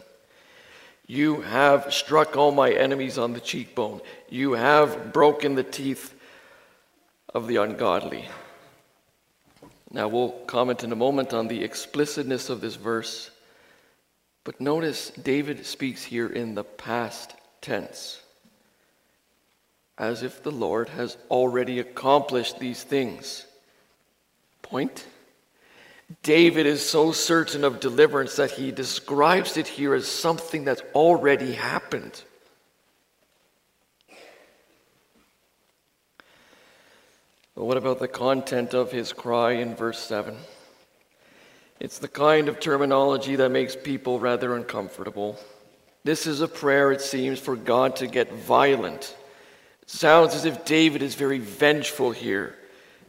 You 1.07 1.41
have 1.41 1.91
struck 1.93 2.37
all 2.37 2.51
my 2.51 2.71
enemies 2.71 3.17
on 3.17 3.33
the 3.33 3.39
cheekbone. 3.39 4.01
You 4.29 4.53
have 4.53 5.11
broken 5.11 5.55
the 5.55 5.63
teeth 5.63 6.12
of 7.33 7.47
the 7.47 7.57
ungodly. 7.57 8.27
Now, 9.91 10.07
we'll 10.07 10.31
comment 10.47 10.83
in 10.83 10.91
a 10.91 10.95
moment 10.95 11.33
on 11.33 11.47
the 11.47 11.63
explicitness 11.63 12.49
of 12.49 12.61
this 12.61 12.75
verse, 12.75 13.29
but 14.43 14.59
notice 14.59 15.11
David 15.11 15.65
speaks 15.65 16.03
here 16.03 16.27
in 16.27 16.55
the 16.55 16.63
past 16.63 17.33
tense, 17.61 18.21
as 19.97 20.23
if 20.23 20.41
the 20.41 20.51
Lord 20.51 20.89
has 20.89 21.17
already 21.29 21.79
accomplished 21.79 22.59
these 22.59 22.83
things. 22.83 23.45
Point? 24.61 25.05
David 26.21 26.65
is 26.65 26.87
so 26.87 27.11
certain 27.11 27.63
of 27.63 27.79
deliverance 27.79 28.35
that 28.35 28.51
he 28.51 28.71
describes 28.71 29.57
it 29.57 29.67
here 29.67 29.93
as 29.93 30.07
something 30.07 30.63
that's 30.63 30.81
already 30.93 31.53
happened. 31.53 32.23
But 37.63 37.67
what 37.67 37.77
about 37.77 37.99
the 37.99 38.09
content 38.09 38.73
of 38.73 38.91
his 38.91 39.13
cry 39.13 39.53
in 39.53 39.73
verse 39.73 39.99
7? 39.99 40.35
It's 41.79 41.97
the 41.97 42.09
kind 42.09 42.49
of 42.49 42.59
terminology 42.59 43.37
that 43.37 43.51
makes 43.51 43.73
people 43.73 44.19
rather 44.19 44.53
uncomfortable. 44.53 45.39
This 46.03 46.27
is 46.27 46.41
a 46.41 46.47
prayer, 46.49 46.91
it 46.91 46.99
seems, 46.99 47.39
for 47.39 47.55
God 47.55 47.95
to 47.95 48.07
get 48.07 48.33
violent. 48.33 49.15
It 49.81 49.89
sounds 49.89 50.35
as 50.35 50.43
if 50.43 50.65
David 50.65 51.01
is 51.01 51.15
very 51.15 51.39
vengeful 51.39 52.11
here. 52.11 52.53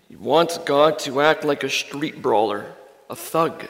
He 0.08 0.14
wants 0.14 0.56
God 0.58 1.00
to 1.00 1.20
act 1.20 1.42
like 1.42 1.64
a 1.64 1.68
street 1.68 2.22
brawler, 2.22 2.64
a 3.10 3.16
thug, 3.16 3.66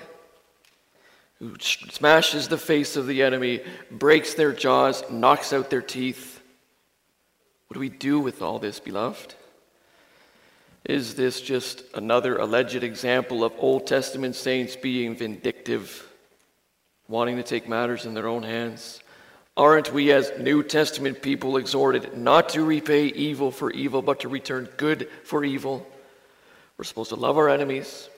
who 1.39 1.55
smashes 1.61 2.49
the 2.49 2.59
face 2.59 2.95
of 2.97 3.07
the 3.07 3.23
enemy, 3.23 3.63
breaks 3.91 4.35
their 4.35 4.53
jaws, 4.53 5.03
knocks 5.11 5.55
out 5.55 5.71
their 5.71 5.81
teeth. 5.81 6.43
What 7.69 7.75
do 7.77 7.81
we 7.81 7.89
do 7.89 8.21
with 8.21 8.43
all 8.43 8.59
this, 8.59 8.81
beloved? 8.81 9.35
Is 10.85 11.15
this 11.15 11.41
just 11.41 11.83
another 11.95 12.37
alleged 12.37 12.83
example 12.83 13.43
of 13.43 13.55
Old 13.59 13.87
Testament 13.87 14.37
saints 14.37 14.77
being 14.77 15.17
vindictive, 15.17 16.07
wanting 17.09 17.37
to 17.37 17.43
take 17.43 17.67
matters 17.67 18.05
in 18.05 18.13
their 18.13 18.29
own 18.29 18.43
hands? 18.43 19.01
Aren't 19.57 19.95
we, 19.95 20.13
as 20.13 20.33
New 20.39 20.63
Testament 20.63 21.23
people, 21.23 21.57
exhorted 21.57 22.19
not 22.19 22.51
to 22.51 22.65
repay 22.65 23.07
evil 23.07 23.51
for 23.51 23.71
evil, 23.71 24.03
but 24.03 24.21
to 24.21 24.29
return 24.29 24.69
good 24.77 25.09
for 25.23 25.43
evil? 25.43 25.87
We're 26.77 26.85
supposed 26.85 27.11
to 27.11 27.17
love 27.17 27.39
our 27.39 27.49
enemies, 27.49 28.11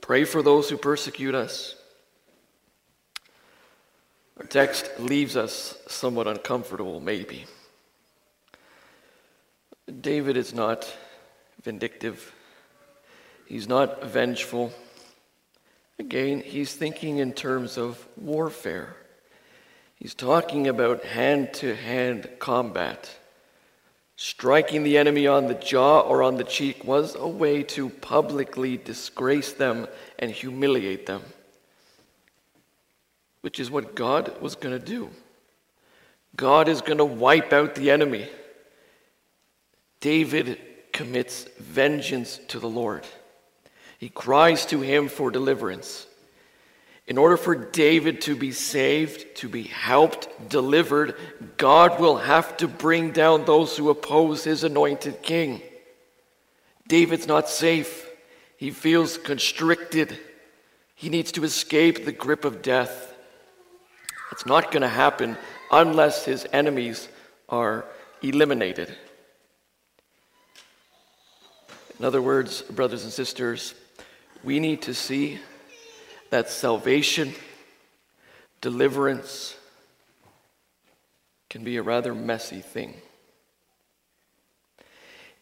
pray 0.00 0.24
for 0.24 0.40
those 0.40 0.70
who 0.70 0.78
persecute 0.78 1.34
us. 1.34 1.74
Our 4.38 4.46
text 4.46 4.90
leaves 4.98 5.36
us 5.36 5.76
somewhat 5.88 6.26
uncomfortable, 6.26 7.00
maybe. 7.00 7.44
David 10.00 10.36
is 10.38 10.54
not 10.54 10.90
vindictive. 11.64 12.32
He's 13.46 13.66
not 13.66 14.04
vengeful. 14.04 14.72
Again, 15.98 16.40
he's 16.40 16.74
thinking 16.74 17.18
in 17.18 17.32
terms 17.32 17.78
of 17.78 18.06
warfare. 18.16 18.96
He's 19.96 20.14
talking 20.14 20.68
about 20.68 21.04
hand 21.04 21.54
to 21.54 21.74
hand 21.74 22.28
combat. 22.38 23.16
Striking 24.16 24.82
the 24.82 24.98
enemy 24.98 25.26
on 25.26 25.46
the 25.46 25.54
jaw 25.54 26.00
or 26.00 26.22
on 26.22 26.36
the 26.36 26.44
cheek 26.44 26.84
was 26.84 27.14
a 27.14 27.26
way 27.26 27.62
to 27.62 27.88
publicly 27.88 28.76
disgrace 28.76 29.52
them 29.52 29.88
and 30.18 30.30
humiliate 30.30 31.06
them, 31.06 31.22
which 33.40 33.58
is 33.58 33.70
what 33.70 33.94
God 33.94 34.40
was 34.40 34.54
going 34.54 34.78
to 34.78 34.84
do. 34.84 35.10
God 36.36 36.68
is 36.68 36.80
going 36.80 36.98
to 36.98 37.04
wipe 37.04 37.52
out 37.52 37.74
the 37.74 37.90
enemy. 37.90 38.28
David 40.00 40.58
commits 40.94 41.44
vengeance 41.58 42.40
to 42.48 42.58
the 42.58 42.68
Lord. 42.68 43.06
He 43.98 44.08
cries 44.08 44.64
to 44.66 44.80
him 44.80 45.08
for 45.08 45.30
deliverance. 45.30 46.06
In 47.06 47.18
order 47.18 47.36
for 47.36 47.54
David 47.54 48.22
to 48.22 48.34
be 48.34 48.52
saved, 48.52 49.36
to 49.36 49.48
be 49.48 49.64
helped, 49.64 50.48
delivered, 50.48 51.16
God 51.58 52.00
will 52.00 52.16
have 52.16 52.56
to 52.58 52.68
bring 52.68 53.10
down 53.10 53.44
those 53.44 53.76
who 53.76 53.90
oppose 53.90 54.44
his 54.44 54.64
anointed 54.64 55.20
king. 55.20 55.60
David's 56.88 57.26
not 57.26 57.50
safe. 57.50 58.08
He 58.56 58.70
feels 58.70 59.18
constricted. 59.18 60.18
He 60.94 61.10
needs 61.10 61.32
to 61.32 61.44
escape 61.44 62.04
the 62.04 62.12
grip 62.12 62.46
of 62.46 62.62
death. 62.62 63.14
It's 64.32 64.46
not 64.46 64.70
going 64.70 64.82
to 64.82 64.88
happen 64.88 65.36
unless 65.70 66.24
his 66.24 66.46
enemies 66.52 67.08
are 67.48 67.84
eliminated. 68.22 68.96
In 71.98 72.04
other 72.04 72.20
words, 72.20 72.62
brothers 72.62 73.04
and 73.04 73.12
sisters, 73.12 73.74
we 74.42 74.60
need 74.60 74.82
to 74.82 74.94
see 74.94 75.38
that 76.30 76.50
salvation, 76.50 77.32
deliverance, 78.60 79.56
can 81.48 81.62
be 81.62 81.76
a 81.76 81.82
rather 81.82 82.14
messy 82.14 82.60
thing. 82.60 82.94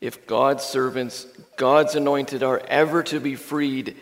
If 0.01 0.27
God's 0.27 0.65
servants, 0.65 1.27
God's 1.57 1.95
anointed, 1.95 2.43
are 2.43 2.61
ever 2.69 3.03
to 3.05 3.21
be 3.21 3.35
freed, 3.35 3.97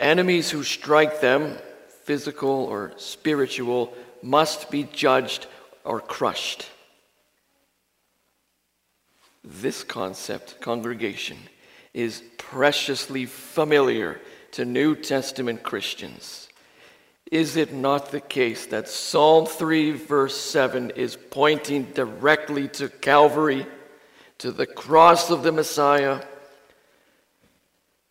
enemies 0.00 0.50
who 0.50 0.62
strike 0.62 1.20
them, 1.20 1.58
physical 2.04 2.48
or 2.48 2.92
spiritual, 2.96 3.92
must 4.22 4.70
be 4.70 4.84
judged 4.84 5.46
or 5.84 6.00
crushed. 6.00 6.66
This 9.44 9.82
concept, 9.82 10.60
congregation, 10.60 11.36
is 11.94 12.22
preciously 12.38 13.26
familiar 13.26 14.20
to 14.52 14.64
New 14.64 14.94
Testament 14.94 15.62
Christians. 15.62 16.48
Is 17.30 17.56
it 17.56 17.72
not 17.72 18.10
the 18.10 18.20
case 18.20 18.66
that 18.66 18.88
Psalm 18.88 19.46
3, 19.46 19.92
verse 19.92 20.36
7 20.36 20.90
is 20.90 21.16
pointing 21.16 21.84
directly 21.84 22.68
to 22.68 22.88
Calvary, 22.88 23.66
to 24.38 24.52
the 24.52 24.66
cross 24.66 25.30
of 25.30 25.42
the 25.42 25.52
Messiah? 25.52 26.20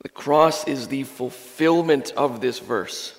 The 0.01 0.09
cross 0.09 0.67
is 0.67 0.87
the 0.87 1.03
fulfillment 1.03 2.13
of 2.17 2.41
this 2.41 2.57
verse, 2.57 3.13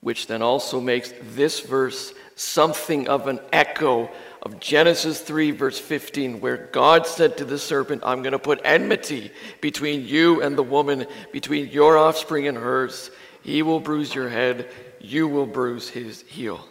which 0.00 0.26
then 0.26 0.42
also 0.42 0.80
makes 0.80 1.12
this 1.22 1.60
verse 1.60 2.12
something 2.34 3.08
of 3.08 3.28
an 3.28 3.38
echo 3.52 4.10
of 4.42 4.58
Genesis 4.58 5.20
3, 5.20 5.50
verse 5.50 5.78
15, 5.78 6.40
where 6.40 6.56
God 6.56 7.06
said 7.06 7.36
to 7.36 7.44
the 7.44 7.58
serpent, 7.58 8.02
I'm 8.04 8.22
going 8.22 8.32
to 8.32 8.38
put 8.38 8.60
enmity 8.64 9.30
between 9.60 10.06
you 10.06 10.42
and 10.42 10.56
the 10.56 10.62
woman, 10.62 11.06
between 11.32 11.68
your 11.68 11.98
offspring 11.98 12.48
and 12.48 12.56
hers. 12.56 13.10
He 13.42 13.62
will 13.62 13.80
bruise 13.80 14.14
your 14.14 14.28
head, 14.28 14.68
you 15.00 15.28
will 15.28 15.46
bruise 15.46 15.88
his 15.88 16.22
heel. 16.22 16.66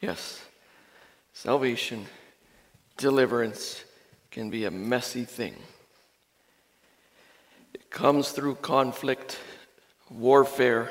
Yes, 0.00 0.44
salvation, 1.32 2.06
deliverance 2.96 3.82
can 4.30 4.50
be 4.50 4.66
a 4.66 4.70
messy 4.70 5.24
thing. 5.24 5.54
It 7.72 7.90
comes 7.90 8.30
through 8.30 8.56
conflict, 8.56 9.38
warfare, 10.10 10.90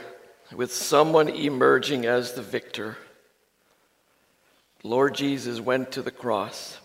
with 0.54 0.74
someone 0.74 1.30
emerging 1.30 2.06
as 2.06 2.34
the 2.34 2.41
victor. 2.41 2.98
Lord 4.86 5.15
Jesus 5.15 5.60
went 5.60 5.93
to 5.93 6.04
the 6.04 6.12
cross, 6.12 6.78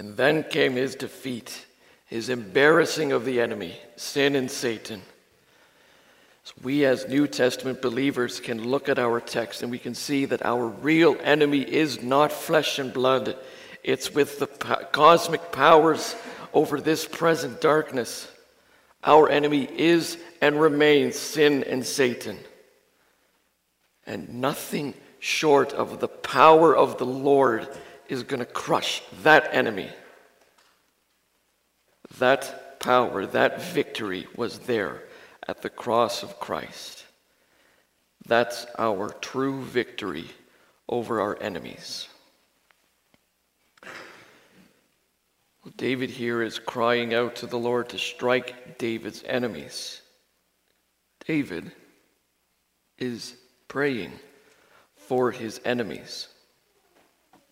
and 0.00 0.16
then 0.16 0.42
came 0.42 0.72
his 0.74 0.96
defeat, 0.96 1.64
his 2.06 2.28
embarrassing 2.28 3.12
of 3.12 3.24
the 3.24 3.40
enemy, 3.40 3.78
sin 3.94 4.34
and 4.34 4.50
Satan. 4.50 5.00
So 6.42 6.54
we, 6.64 6.84
as 6.84 7.06
New 7.06 7.28
Testament 7.28 7.80
believers, 7.80 8.40
can 8.40 8.68
look 8.68 8.88
at 8.88 8.98
our 8.98 9.20
text 9.20 9.62
and 9.62 9.70
we 9.70 9.78
can 9.78 9.94
see 9.94 10.24
that 10.24 10.44
our 10.44 10.66
real 10.66 11.16
enemy 11.22 11.60
is 11.60 12.02
not 12.02 12.32
flesh 12.32 12.80
and 12.80 12.92
blood, 12.92 13.36
it's 13.84 14.12
with 14.12 14.40
the 14.40 14.48
cosmic 14.48 15.52
powers 15.52 16.16
over 16.52 16.80
this 16.80 17.06
present 17.06 17.60
darkness. 17.60 18.28
Our 19.04 19.28
enemy 19.28 19.68
is 19.70 20.18
and 20.40 20.60
remains 20.60 21.14
sin 21.14 21.62
and 21.62 21.86
Satan. 21.86 22.40
And 24.04 24.40
nothing 24.40 24.94
short 25.24 25.72
of 25.72 26.00
the 26.00 26.08
power 26.08 26.76
of 26.76 26.98
the 26.98 27.06
Lord 27.06 27.66
is 28.10 28.22
going 28.24 28.40
to 28.40 28.44
crush 28.44 29.02
that 29.22 29.48
enemy. 29.54 29.88
That 32.18 32.78
power, 32.78 33.24
that 33.24 33.62
victory 33.62 34.26
was 34.36 34.58
there 34.58 35.02
at 35.48 35.62
the 35.62 35.70
cross 35.70 36.22
of 36.22 36.38
Christ. 36.38 37.06
That's 38.26 38.66
our 38.78 39.08
true 39.08 39.62
victory 39.62 40.26
over 40.90 41.22
our 41.22 41.40
enemies. 41.40 42.06
David 45.78 46.10
here 46.10 46.42
is 46.42 46.58
crying 46.58 47.14
out 47.14 47.36
to 47.36 47.46
the 47.46 47.58
Lord 47.58 47.88
to 47.88 47.98
strike 47.98 48.76
David's 48.76 49.24
enemies. 49.24 50.02
David 51.26 51.72
is 52.98 53.34
praying 53.68 54.12
for 55.14 55.30
his 55.30 55.60
enemies. 55.64 56.26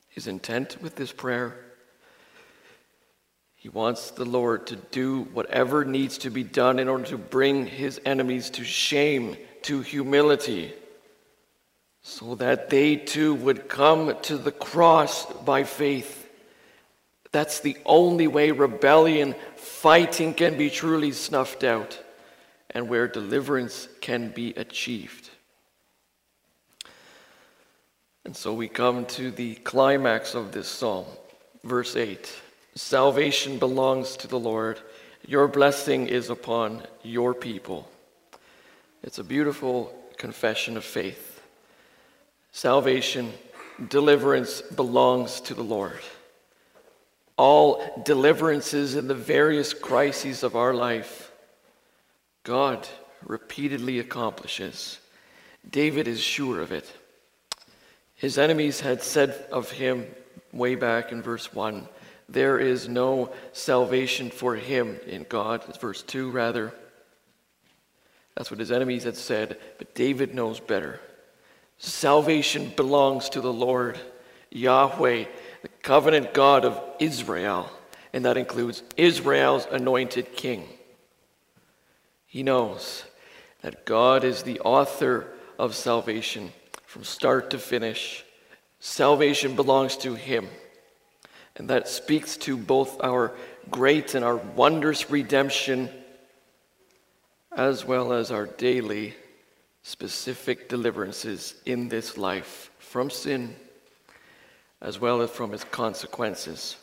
his 0.08 0.26
intent 0.26 0.76
with 0.82 0.96
this 0.96 1.12
prayer. 1.12 1.54
He 3.54 3.68
wants 3.68 4.10
the 4.10 4.24
Lord 4.24 4.66
to 4.66 4.76
do 4.76 5.22
whatever 5.32 5.84
needs 5.84 6.18
to 6.18 6.30
be 6.30 6.42
done 6.42 6.80
in 6.80 6.88
order 6.88 7.04
to 7.04 7.18
bring 7.18 7.66
his 7.66 8.00
enemies 8.04 8.50
to 8.50 8.64
shame, 8.64 9.36
to 9.62 9.80
humility, 9.80 10.74
so 12.02 12.34
that 12.34 12.68
they 12.68 12.96
too 12.96 13.34
would 13.34 13.68
come 13.68 14.16
to 14.22 14.36
the 14.36 14.50
cross 14.50 15.24
by 15.44 15.62
faith. 15.62 16.28
That's 17.30 17.60
the 17.60 17.76
only 17.86 18.26
way 18.26 18.50
rebellion, 18.50 19.36
fighting 19.54 20.34
can 20.34 20.58
be 20.58 20.68
truly 20.68 21.12
snuffed 21.12 21.62
out 21.62 22.02
and 22.70 22.88
where 22.88 23.06
deliverance 23.06 23.86
can 24.00 24.30
be 24.30 24.50
achieved. 24.54 25.30
And 28.24 28.36
so 28.36 28.54
we 28.54 28.68
come 28.68 29.04
to 29.06 29.30
the 29.30 29.56
climax 29.56 30.34
of 30.34 30.52
this 30.52 30.68
psalm, 30.68 31.06
verse 31.64 31.96
8 31.96 32.32
Salvation 32.74 33.58
belongs 33.58 34.16
to 34.18 34.28
the 34.28 34.38
Lord, 34.38 34.80
your 35.26 35.46
blessing 35.48 36.06
is 36.06 36.30
upon 36.30 36.82
your 37.02 37.34
people. 37.34 37.88
It's 39.02 39.18
a 39.18 39.24
beautiful 39.24 39.92
confession 40.16 40.76
of 40.76 40.84
faith. 40.84 41.42
Salvation, 42.52 43.32
deliverance 43.88 44.62
belongs 44.62 45.40
to 45.42 45.54
the 45.54 45.64
Lord. 45.64 46.00
All 47.36 48.02
deliverances 48.04 48.94
in 48.94 49.08
the 49.08 49.14
various 49.14 49.74
crises 49.74 50.42
of 50.42 50.54
our 50.54 50.72
life, 50.72 51.32
God 52.44 52.86
repeatedly 53.24 53.98
accomplishes. 53.98 54.98
David 55.68 56.08
is 56.08 56.20
sure 56.20 56.60
of 56.60 56.72
it. 56.72 56.90
His 58.22 58.38
enemies 58.38 58.78
had 58.78 59.02
said 59.02 59.30
of 59.50 59.72
him 59.72 60.06
way 60.52 60.76
back 60.76 61.10
in 61.10 61.22
verse 61.22 61.52
1 61.52 61.88
there 62.28 62.56
is 62.56 62.88
no 62.88 63.32
salvation 63.52 64.30
for 64.30 64.54
him 64.54 65.00
in 65.08 65.26
God. 65.28 65.64
Verse 65.80 66.02
2, 66.04 66.30
rather. 66.30 66.72
That's 68.36 68.48
what 68.48 68.60
his 68.60 68.70
enemies 68.70 69.02
had 69.02 69.16
said, 69.16 69.58
but 69.76 69.96
David 69.96 70.36
knows 70.36 70.60
better. 70.60 71.00
Salvation 71.78 72.72
belongs 72.76 73.28
to 73.30 73.40
the 73.40 73.52
Lord, 73.52 73.98
Yahweh, 74.50 75.24
the 75.62 75.68
covenant 75.82 76.32
God 76.32 76.64
of 76.64 76.80
Israel, 77.00 77.68
and 78.12 78.24
that 78.24 78.36
includes 78.36 78.84
Israel's 78.96 79.66
anointed 79.68 80.36
king. 80.36 80.68
He 82.24 82.44
knows 82.44 83.04
that 83.62 83.84
God 83.84 84.22
is 84.22 84.44
the 84.44 84.60
author 84.60 85.26
of 85.58 85.74
salvation 85.74 86.52
from 86.92 87.04
start 87.04 87.48
to 87.48 87.58
finish. 87.58 88.22
Salvation 88.78 89.56
belongs 89.56 89.96
to 89.96 90.12
Him. 90.12 90.46
And 91.56 91.70
that 91.70 91.88
speaks 91.88 92.36
to 92.38 92.54
both 92.54 93.02
our 93.02 93.32
great 93.70 94.14
and 94.14 94.22
our 94.22 94.36
wondrous 94.36 95.10
redemption, 95.10 95.88
as 97.50 97.82
well 97.82 98.12
as 98.12 98.30
our 98.30 98.44
daily 98.44 99.14
specific 99.82 100.68
deliverances 100.68 101.54
in 101.64 101.88
this 101.88 102.18
life 102.18 102.70
from 102.78 103.08
sin, 103.08 103.56
as 104.82 105.00
well 105.00 105.22
as 105.22 105.30
from 105.30 105.54
its 105.54 105.64
consequences. 105.64 106.76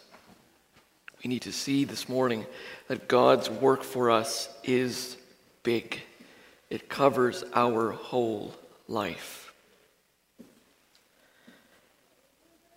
We 1.24 1.28
need 1.28 1.44
to 1.44 1.52
see 1.52 1.86
this 1.86 2.10
morning 2.10 2.48
that 2.88 3.08
God's 3.08 3.48
work 3.48 3.84
for 3.84 4.10
us 4.10 4.50
is 4.64 5.18
big, 5.62 6.02
it 6.72 6.90
covers 6.90 7.44
our 7.54 7.92
whole 7.92 8.56
life. 8.88 9.49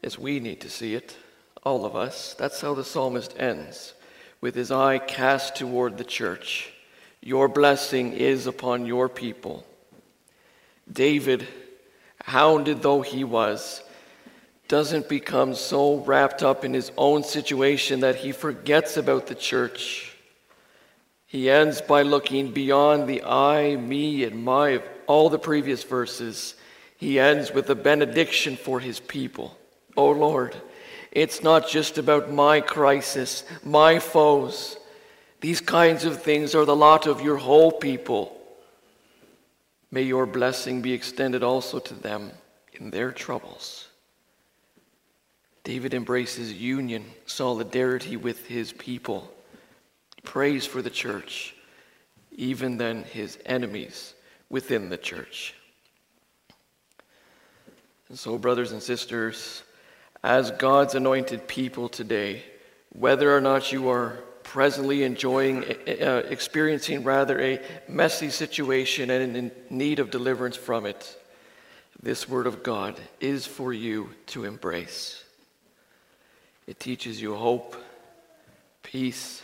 As 0.02 0.18
we 0.18 0.40
need 0.40 0.60
to 0.60 0.70
see 0.70 0.94
it, 0.94 1.16
all 1.62 1.84
of 1.84 1.94
us. 1.94 2.34
That's 2.34 2.60
how 2.60 2.74
the 2.74 2.84
psalmist 2.84 3.34
ends, 3.38 3.94
with 4.40 4.54
his 4.54 4.70
eye 4.70 4.98
cast 4.98 5.56
toward 5.56 5.96
the 5.96 6.04
church. 6.04 6.72
Your 7.20 7.48
blessing 7.48 8.12
is 8.12 8.46
upon 8.46 8.86
your 8.86 9.08
people. 9.08 9.64
David, 10.92 11.46
hounded 12.24 12.82
though 12.82 13.02
he 13.02 13.22
was, 13.22 13.82
doesn't 14.68 15.08
become 15.08 15.54
so 15.54 15.98
wrapped 15.98 16.42
up 16.42 16.64
in 16.64 16.72
his 16.74 16.90
own 16.96 17.22
situation 17.22 18.00
that 18.00 18.16
he 18.16 18.32
forgets 18.32 18.96
about 18.96 19.26
the 19.26 19.34
church. 19.34 20.16
He 21.26 21.48
ends 21.48 21.80
by 21.80 22.02
looking 22.02 22.52
beyond 22.52 23.08
the 23.08 23.22
I, 23.22 23.76
me, 23.76 24.24
and 24.24 24.44
my 24.44 24.70
of 24.70 24.82
all 25.06 25.30
the 25.30 25.38
previous 25.38 25.82
verses. 25.82 26.54
He 26.96 27.18
ends 27.18 27.52
with 27.52 27.70
a 27.70 27.74
benediction 27.74 28.56
for 28.56 28.80
his 28.80 28.98
people. 28.98 29.56
Oh 29.96 30.10
Lord, 30.10 30.56
it's 31.10 31.42
not 31.42 31.68
just 31.68 31.98
about 31.98 32.32
my 32.32 32.60
crisis, 32.60 33.44
my 33.62 33.98
foes. 33.98 34.76
These 35.40 35.60
kinds 35.60 36.04
of 36.04 36.22
things 36.22 36.54
are 36.54 36.64
the 36.64 36.76
lot 36.76 37.06
of 37.06 37.20
your 37.20 37.36
whole 37.36 37.72
people. 37.72 38.38
May 39.90 40.02
your 40.02 40.24
blessing 40.24 40.80
be 40.80 40.92
extended 40.92 41.42
also 41.42 41.78
to 41.80 41.94
them 41.94 42.30
in 42.72 42.90
their 42.90 43.12
troubles. 43.12 43.88
David 45.64 45.94
embraces 45.94 46.52
union, 46.52 47.04
solidarity 47.26 48.16
with 48.16 48.46
his 48.46 48.72
people. 48.72 49.32
prays 50.24 50.64
for 50.64 50.82
the 50.82 50.90
church, 50.90 51.56
even 52.30 52.78
then 52.78 53.02
his 53.02 53.38
enemies 53.44 54.14
within 54.48 54.88
the 54.88 54.96
church. 54.96 55.54
And 58.08 58.16
so, 58.16 58.38
brothers 58.38 58.70
and 58.70 58.80
sisters, 58.80 59.64
as 60.22 60.50
God's 60.52 60.94
anointed 60.94 61.48
people 61.48 61.88
today, 61.88 62.44
whether 62.90 63.34
or 63.34 63.40
not 63.40 63.72
you 63.72 63.88
are 63.88 64.18
presently 64.42 65.02
enjoying, 65.02 65.64
uh, 65.64 66.22
experiencing 66.28 67.04
rather 67.04 67.40
a 67.40 67.60
messy 67.88 68.30
situation 68.30 69.10
and 69.10 69.36
in 69.36 69.52
need 69.70 69.98
of 69.98 70.10
deliverance 70.10 70.56
from 70.56 70.86
it, 70.86 71.18
this 72.02 72.28
Word 72.28 72.46
of 72.46 72.62
God 72.62 73.00
is 73.20 73.46
for 73.46 73.72
you 73.72 74.10
to 74.26 74.44
embrace. 74.44 75.24
It 76.66 76.78
teaches 76.78 77.20
you 77.20 77.34
hope, 77.34 77.76
peace, 78.82 79.42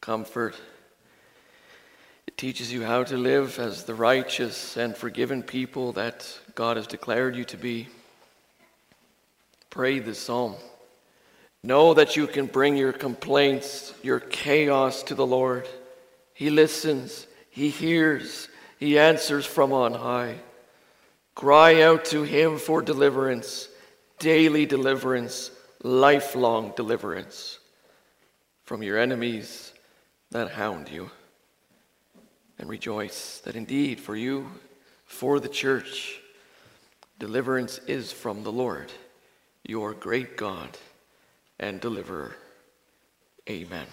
comfort. 0.00 0.54
It 2.26 2.36
teaches 2.36 2.72
you 2.72 2.84
how 2.84 3.04
to 3.04 3.16
live 3.16 3.58
as 3.58 3.84
the 3.84 3.94
righteous 3.94 4.76
and 4.76 4.96
forgiven 4.96 5.42
people 5.42 5.92
that 5.92 6.38
God 6.54 6.76
has 6.76 6.86
declared 6.86 7.36
you 7.36 7.44
to 7.46 7.56
be. 7.56 7.88
Pray 9.72 10.00
this 10.00 10.18
psalm. 10.18 10.54
Know 11.62 11.94
that 11.94 12.14
you 12.14 12.26
can 12.26 12.44
bring 12.44 12.76
your 12.76 12.92
complaints, 12.92 13.94
your 14.02 14.20
chaos 14.20 15.02
to 15.04 15.14
the 15.14 15.26
Lord. 15.26 15.66
He 16.34 16.50
listens, 16.50 17.26
He 17.48 17.70
hears, 17.70 18.48
He 18.78 18.98
answers 18.98 19.46
from 19.46 19.72
on 19.72 19.94
high. 19.94 20.40
Cry 21.34 21.80
out 21.80 22.04
to 22.06 22.22
Him 22.22 22.58
for 22.58 22.82
deliverance, 22.82 23.66
daily 24.18 24.66
deliverance, 24.66 25.50
lifelong 25.82 26.74
deliverance 26.76 27.58
from 28.64 28.82
your 28.82 28.98
enemies 28.98 29.72
that 30.32 30.50
hound 30.50 30.90
you. 30.90 31.10
And 32.58 32.68
rejoice 32.68 33.40
that 33.46 33.56
indeed 33.56 34.00
for 34.00 34.16
you, 34.16 34.50
for 35.06 35.40
the 35.40 35.48
church, 35.48 36.20
deliverance 37.18 37.80
is 37.86 38.12
from 38.12 38.42
the 38.42 38.52
Lord 38.52 38.92
your 39.64 39.94
great 39.94 40.36
God 40.36 40.76
and 41.58 41.80
deliverer. 41.80 42.34
Amen. 43.48 43.86